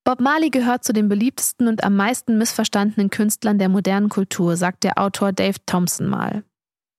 Bob 0.05 0.21
Marley 0.21 0.51
gehört 0.51 0.85
zu 0.85 0.93
den 0.93 1.09
beliebtesten 1.09 1.69
und 1.69 1.85
am 1.85 1.97
meisten 1.97 2.37
missverstandenen 2.37 3.11
Künstlern 3.11 3.59
der 3.59 3.69
modernen 3.69 4.09
Kultur, 4.09 4.57
sagt 4.57 4.85
der 4.85 4.99
Autor 4.99 5.33
Dave 5.33 5.59
Thompson 5.67 6.07
mal. 6.07 6.45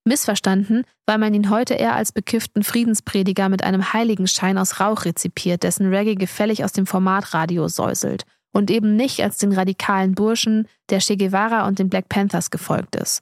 Missverstanden, 0.05 0.83
weil 1.05 1.17
man 1.17 1.33
ihn 1.33 1.49
heute 1.49 1.75
eher 1.75 1.95
als 1.95 2.11
bekifften 2.11 2.63
Friedensprediger 2.63 3.49
mit 3.49 3.63
einem 3.63 3.93
Heiligenschein 3.93 4.57
aus 4.57 4.79
Rauch 4.79 5.05
rezipiert, 5.05 5.63
dessen 5.63 5.93
Reggae 5.93 6.15
gefällig 6.15 6.63
aus 6.63 6.71
dem 6.71 6.87
Formatradio 6.87 7.67
säuselt 7.67 8.25
und 8.51 8.71
eben 8.71 8.95
nicht 8.95 9.21
als 9.21 9.37
den 9.37 9.51
radikalen 9.51 10.15
Burschen, 10.15 10.67
der 10.89 10.99
Che 10.99 11.17
Guevara 11.17 11.67
und 11.67 11.79
den 11.79 11.89
Black 11.89 12.09
Panthers 12.09 12.49
gefolgt 12.49 12.95
ist. 12.95 13.21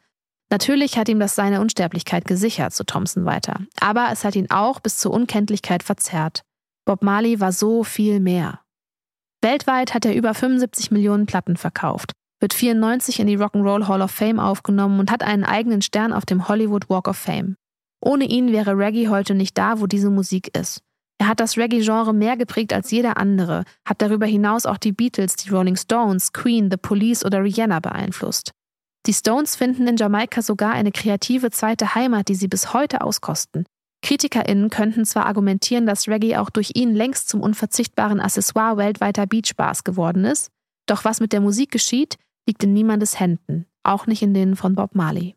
Natürlich 0.49 0.97
hat 0.97 1.09
ihm 1.09 1.19
das 1.19 1.35
seine 1.35 1.59
Unsterblichkeit 1.59 2.25
gesichert, 2.25 2.73
so 2.73 2.83
Thompson 2.83 3.25
weiter, 3.25 3.61
aber 3.79 4.09
es 4.11 4.23
hat 4.23 4.35
ihn 4.35 4.49
auch 4.49 4.79
bis 4.79 4.97
zur 4.97 5.11
Unkenntlichkeit 5.11 5.83
verzerrt. 5.83 6.41
Bob 6.85 7.03
Marley 7.03 7.39
war 7.41 7.51
so 7.51 7.83
viel 7.83 8.19
mehr. 8.19 8.61
Weltweit 9.41 9.93
hat 9.93 10.05
er 10.05 10.15
über 10.15 10.33
75 10.33 10.91
Millionen 10.91 11.25
Platten 11.25 11.57
verkauft 11.57 12.13
wird 12.39 12.53
94 12.53 13.19
in 13.19 13.27
die 13.27 13.37
Rock'n'Roll 13.37 13.87
Hall 13.87 14.01
of 14.01 14.11
Fame 14.11 14.39
aufgenommen 14.39 14.99
und 14.99 15.11
hat 15.11 15.23
einen 15.23 15.43
eigenen 15.43 15.81
Stern 15.81 16.13
auf 16.13 16.25
dem 16.25 16.47
Hollywood 16.47 16.89
Walk 16.89 17.07
of 17.07 17.17
Fame. 17.17 17.55
Ohne 17.99 18.25
ihn 18.25 18.51
wäre 18.51 18.77
Reggae 18.77 19.07
heute 19.07 19.33
nicht 19.33 19.57
da, 19.57 19.79
wo 19.79 19.87
diese 19.87 20.09
Musik 20.09 20.55
ist. 20.55 20.81
Er 21.19 21.27
hat 21.27 21.39
das 21.39 21.57
Reggae-Genre 21.57 22.13
mehr 22.13 22.37
geprägt 22.37 22.73
als 22.73 22.91
jeder 22.91 23.17
andere, 23.17 23.63
hat 23.85 24.01
darüber 24.01 24.25
hinaus 24.25 24.65
auch 24.65 24.77
die 24.77 24.91
Beatles, 24.91 25.35
die 25.35 25.49
Rolling 25.49 25.75
Stones, 25.75 26.31
Queen, 26.31 26.69
The 26.69 26.77
Police 26.77 27.25
oder 27.25 27.43
Rihanna 27.43 27.79
beeinflusst. 27.79 28.51
Die 29.07 29.13
Stones 29.13 29.55
finden 29.55 29.87
in 29.87 29.97
Jamaika 29.97 30.41
sogar 30.41 30.73
eine 30.73 30.91
kreative 30.91 31.49
zweite 31.49 31.95
Heimat, 31.95 32.27
die 32.27 32.35
sie 32.35 32.47
bis 32.47 32.73
heute 32.73 33.01
auskosten. 33.01 33.65
KritikerInnen 34.03 34.69
könnten 34.69 35.05
zwar 35.05 35.25
argumentieren, 35.25 35.85
dass 35.85 36.07
Reggae 36.07 36.37
auch 36.37 36.49
durch 36.49 36.71
ihn 36.75 36.93
längst 36.93 37.29
zum 37.29 37.41
unverzichtbaren 37.41 38.19
Accessoire 38.19 38.77
weltweiter 38.77 39.25
Beachbars 39.25 39.83
geworden 39.83 40.23
ist, 40.25 40.51
doch 40.85 41.03
was 41.03 41.19
mit 41.19 41.33
der 41.33 41.41
Musik 41.41 41.71
geschieht, 41.71 42.17
liegt 42.47 42.63
in 42.63 42.73
niemandes 42.73 43.19
Händen, 43.19 43.65
auch 43.83 44.07
nicht 44.07 44.21
in 44.21 44.33
denen 44.33 44.55
von 44.55 44.75
Bob 44.75 44.93
Marley. 44.93 45.35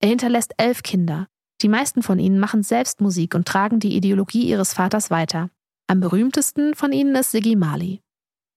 Er 0.00 0.10
hinterlässt 0.10 0.52
elf 0.58 0.82
Kinder. 0.82 1.26
Die 1.62 1.68
meisten 1.68 2.02
von 2.02 2.18
ihnen 2.18 2.38
machen 2.38 2.62
selbst 2.62 3.00
Musik 3.00 3.34
und 3.34 3.48
tragen 3.48 3.80
die 3.80 3.96
Ideologie 3.96 4.48
ihres 4.48 4.74
Vaters 4.74 5.10
weiter. 5.10 5.50
Am 5.86 6.00
berühmtesten 6.00 6.74
von 6.74 6.92
ihnen 6.92 7.14
ist 7.14 7.30
Siggy 7.30 7.56
Marley. 7.56 8.00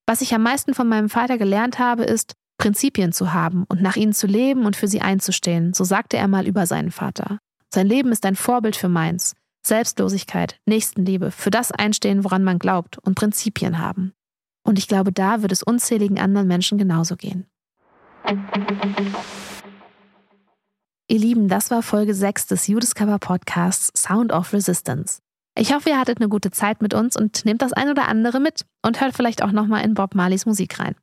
Was 0.05 0.21
ich 0.21 0.33
am 0.33 0.43
meisten 0.43 0.73
von 0.73 0.87
meinem 0.87 1.09
Vater 1.09 1.37
gelernt 1.37 1.79
habe, 1.79 2.03
ist, 2.03 2.33
Prinzipien 2.57 3.13
zu 3.13 3.33
haben 3.33 3.63
und 3.69 3.81
nach 3.81 3.95
ihnen 3.95 4.13
zu 4.13 4.27
leben 4.27 4.65
und 4.65 4.75
für 4.75 4.87
sie 4.87 5.01
einzustehen, 5.01 5.73
so 5.73 5.83
sagte 5.83 6.17
er 6.17 6.27
mal 6.27 6.45
über 6.45 6.65
seinen 6.65 6.91
Vater. 6.91 7.39
Sein 7.73 7.87
Leben 7.87 8.11
ist 8.11 8.25
ein 8.25 8.35
Vorbild 8.35 8.75
für 8.75 8.89
meins. 8.89 9.35
Selbstlosigkeit, 9.65 10.59
Nächstenliebe, 10.65 11.31
für 11.31 11.51
das 11.51 11.71
einstehen, 11.71 12.23
woran 12.23 12.43
man 12.43 12.59
glaubt 12.59 12.97
und 12.97 13.15
Prinzipien 13.15 13.79
haben. 13.79 14.13
Und 14.63 14.77
ich 14.77 14.87
glaube, 14.87 15.11
da 15.11 15.41
wird 15.41 15.51
es 15.51 15.63
unzähligen 15.63 16.19
anderen 16.19 16.47
Menschen 16.47 16.77
genauso 16.77 17.15
gehen. 17.15 17.45
Ihr 21.11 21.17
Lieben, 21.17 21.47
das 21.47 21.71
war 21.71 21.81
Folge 21.81 22.13
6 22.13 22.45
des 22.45 22.67
Judiscover 22.67 23.17
Podcasts 23.17 23.91
Sound 23.99 24.31
of 24.31 24.53
Resistance. 24.53 25.21
Ich 25.57 25.73
hoffe, 25.73 25.89
ihr 25.89 25.99
hattet 25.99 26.19
eine 26.19 26.29
gute 26.29 26.51
Zeit 26.51 26.83
mit 26.83 26.93
uns 26.93 27.17
und 27.17 27.45
nehmt 27.45 27.63
das 27.63 27.73
ein 27.73 27.89
oder 27.89 28.07
andere 28.07 28.39
mit 28.39 28.65
und 28.85 29.01
hört 29.01 29.15
vielleicht 29.15 29.41
auch 29.41 29.51
nochmal 29.51 29.83
in 29.83 29.95
Bob 29.95 30.13
Marleys 30.13 30.45
Musik 30.45 30.79
rein. 30.79 30.95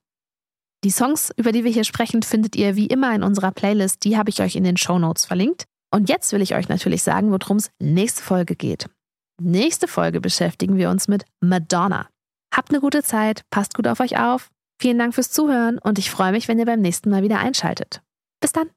Die 0.85 0.91
Songs, 0.91 1.33
über 1.37 1.51
die 1.51 1.65
wir 1.65 1.73
hier 1.73 1.83
sprechen, 1.83 2.23
findet 2.23 2.55
ihr 2.55 2.77
wie 2.77 2.87
immer 2.87 3.13
in 3.17 3.25
unserer 3.25 3.51
Playlist. 3.51 4.05
Die 4.05 4.17
habe 4.17 4.31
ich 4.31 4.41
euch 4.41 4.55
in 4.55 4.63
den 4.63 4.77
Show 4.77 4.99
Notes 4.99 5.25
verlinkt. 5.25 5.65
Und 5.93 6.09
jetzt 6.09 6.33
will 6.33 6.41
ich 6.41 6.55
euch 6.55 6.69
natürlich 6.69 7.03
sagen, 7.03 7.33
worum 7.33 7.57
es 7.57 7.71
nächste 7.81 8.23
Folge 8.23 8.55
geht. 8.55 8.89
Nächste 9.43 9.89
Folge 9.89 10.21
beschäftigen 10.21 10.77
wir 10.77 10.89
uns 10.89 11.09
mit 11.09 11.25
Madonna. 11.41 12.07
Habt 12.55 12.71
eine 12.71 12.81
gute 12.81 13.03
Zeit, 13.03 13.43
passt 13.51 13.75
gut 13.75 13.89
auf 13.89 14.01
euch 14.01 14.19
auf 14.19 14.51
Vielen 14.79 14.99
Dank 14.99 15.15
fürs 15.15 15.31
Zuhören 15.31 15.79
und 15.79 15.99
ich 15.99 16.11
freue 16.11 16.33
mich, 16.33 16.49
wenn 16.49 16.59
ihr 16.59 16.67
beim 16.67 16.81
nächsten 16.81 17.11
Mal 17.11 17.23
wieder 17.23 17.39
einschaltet. 17.39 18.03
Bis 18.41 18.53
dann. 18.53 18.76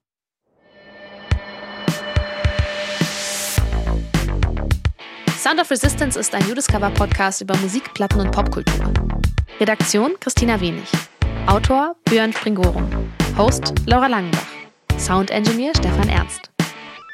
Sound 5.39 5.61
of 5.61 5.71
Resistance 5.71 6.19
ist 6.19 6.35
ein 6.35 6.45
Judiscover-Podcast 6.49 7.39
über 7.39 7.55
Musik, 7.59 7.93
Platten 7.93 8.19
und 8.19 8.29
Popkultur. 8.29 8.91
Redaktion 9.61 10.11
Christina 10.19 10.59
Wenig. 10.59 10.83
Autor 11.47 11.95
Björn 12.03 12.33
Springorum. 12.33 12.89
Host 13.37 13.73
Laura 13.85 14.07
Langenbach. 14.07 14.45
Sound 14.97 15.31
Engineer 15.31 15.71
Stefan 15.77 16.09
Ernst. 16.09 16.51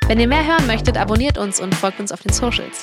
Wenn 0.07 0.19
ihr 0.19 0.27
mehr 0.27 0.43
hören 0.43 0.65
möchtet, 0.65 0.97
abonniert 0.97 1.37
uns 1.37 1.59
und 1.59 1.75
folgt 1.75 1.99
uns 1.99 2.11
auf 2.11 2.23
den 2.23 2.33
Socials. 2.33 2.81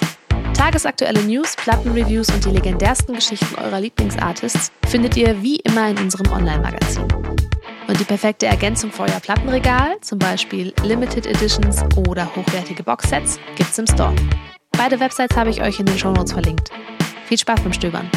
Tagesaktuelle 0.54 1.20
News, 1.24 1.56
Plattenreviews 1.56 2.28
und 2.28 2.44
die 2.44 2.50
legendärsten 2.50 3.16
Geschichten 3.16 3.56
eurer 3.56 3.80
Lieblingsartists 3.80 4.70
findet 4.86 5.16
ihr 5.16 5.42
wie 5.42 5.56
immer 5.56 5.88
in 5.88 5.98
unserem 5.98 6.30
Online-Magazin. 6.30 7.08
Und 7.88 7.98
die 7.98 8.04
perfekte 8.04 8.46
Ergänzung 8.46 8.92
für 8.92 9.02
euer 9.02 9.18
Plattenregal, 9.20 9.96
zum 10.02 10.20
Beispiel 10.20 10.72
Limited 10.84 11.26
Editions 11.26 11.82
oder 12.06 12.30
hochwertige 12.36 12.84
Boxsets, 12.84 13.40
gibt's 13.56 13.76
im 13.76 13.88
Store. 13.88 14.14
Beide 14.76 14.98
Websites 15.00 15.36
habe 15.36 15.50
ich 15.50 15.62
euch 15.62 15.78
in 15.78 15.86
den 15.86 15.98
Shownotes 15.98 16.32
verlinkt. 16.32 16.70
Viel 17.26 17.38
Spaß 17.38 17.60
beim 17.62 17.72
Stöbern. 17.72 18.10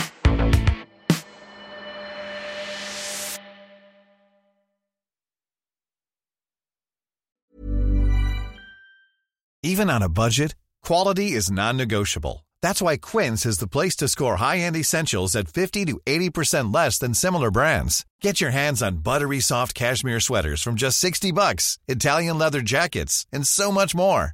Even 9.64 9.90
on 9.90 10.04
a 10.04 10.10
budget, 10.10 10.56
quality 10.84 11.32
is 11.32 11.50
non-negotiable. 11.50 12.46
That's 12.62 12.82
why 12.82 12.98
Quince 12.98 13.46
is 13.46 13.58
the 13.58 13.68
place 13.68 13.96
to 13.98 14.08
score 14.08 14.38
high-end 14.38 14.76
essentials 14.76 15.36
at 15.36 15.48
50 15.48 15.86
to 15.86 16.00
80% 16.06 16.74
less 16.74 16.98
than 17.00 17.14
similar 17.14 17.52
brands. 17.52 18.06
Get 18.22 18.40
your 18.42 18.52
hands 18.52 18.82
on 18.84 19.04
buttery 19.04 19.40
soft 19.40 19.74
cashmere 19.74 20.20
sweaters 20.20 20.62
from 20.62 20.76
just 20.76 21.00
60 21.00 21.32
bucks, 21.32 21.80
Italian 21.88 22.38
leather 22.38 22.62
jackets, 22.62 23.26
and 23.32 23.48
so 23.48 23.72
much 23.72 23.96
more. 23.96 24.34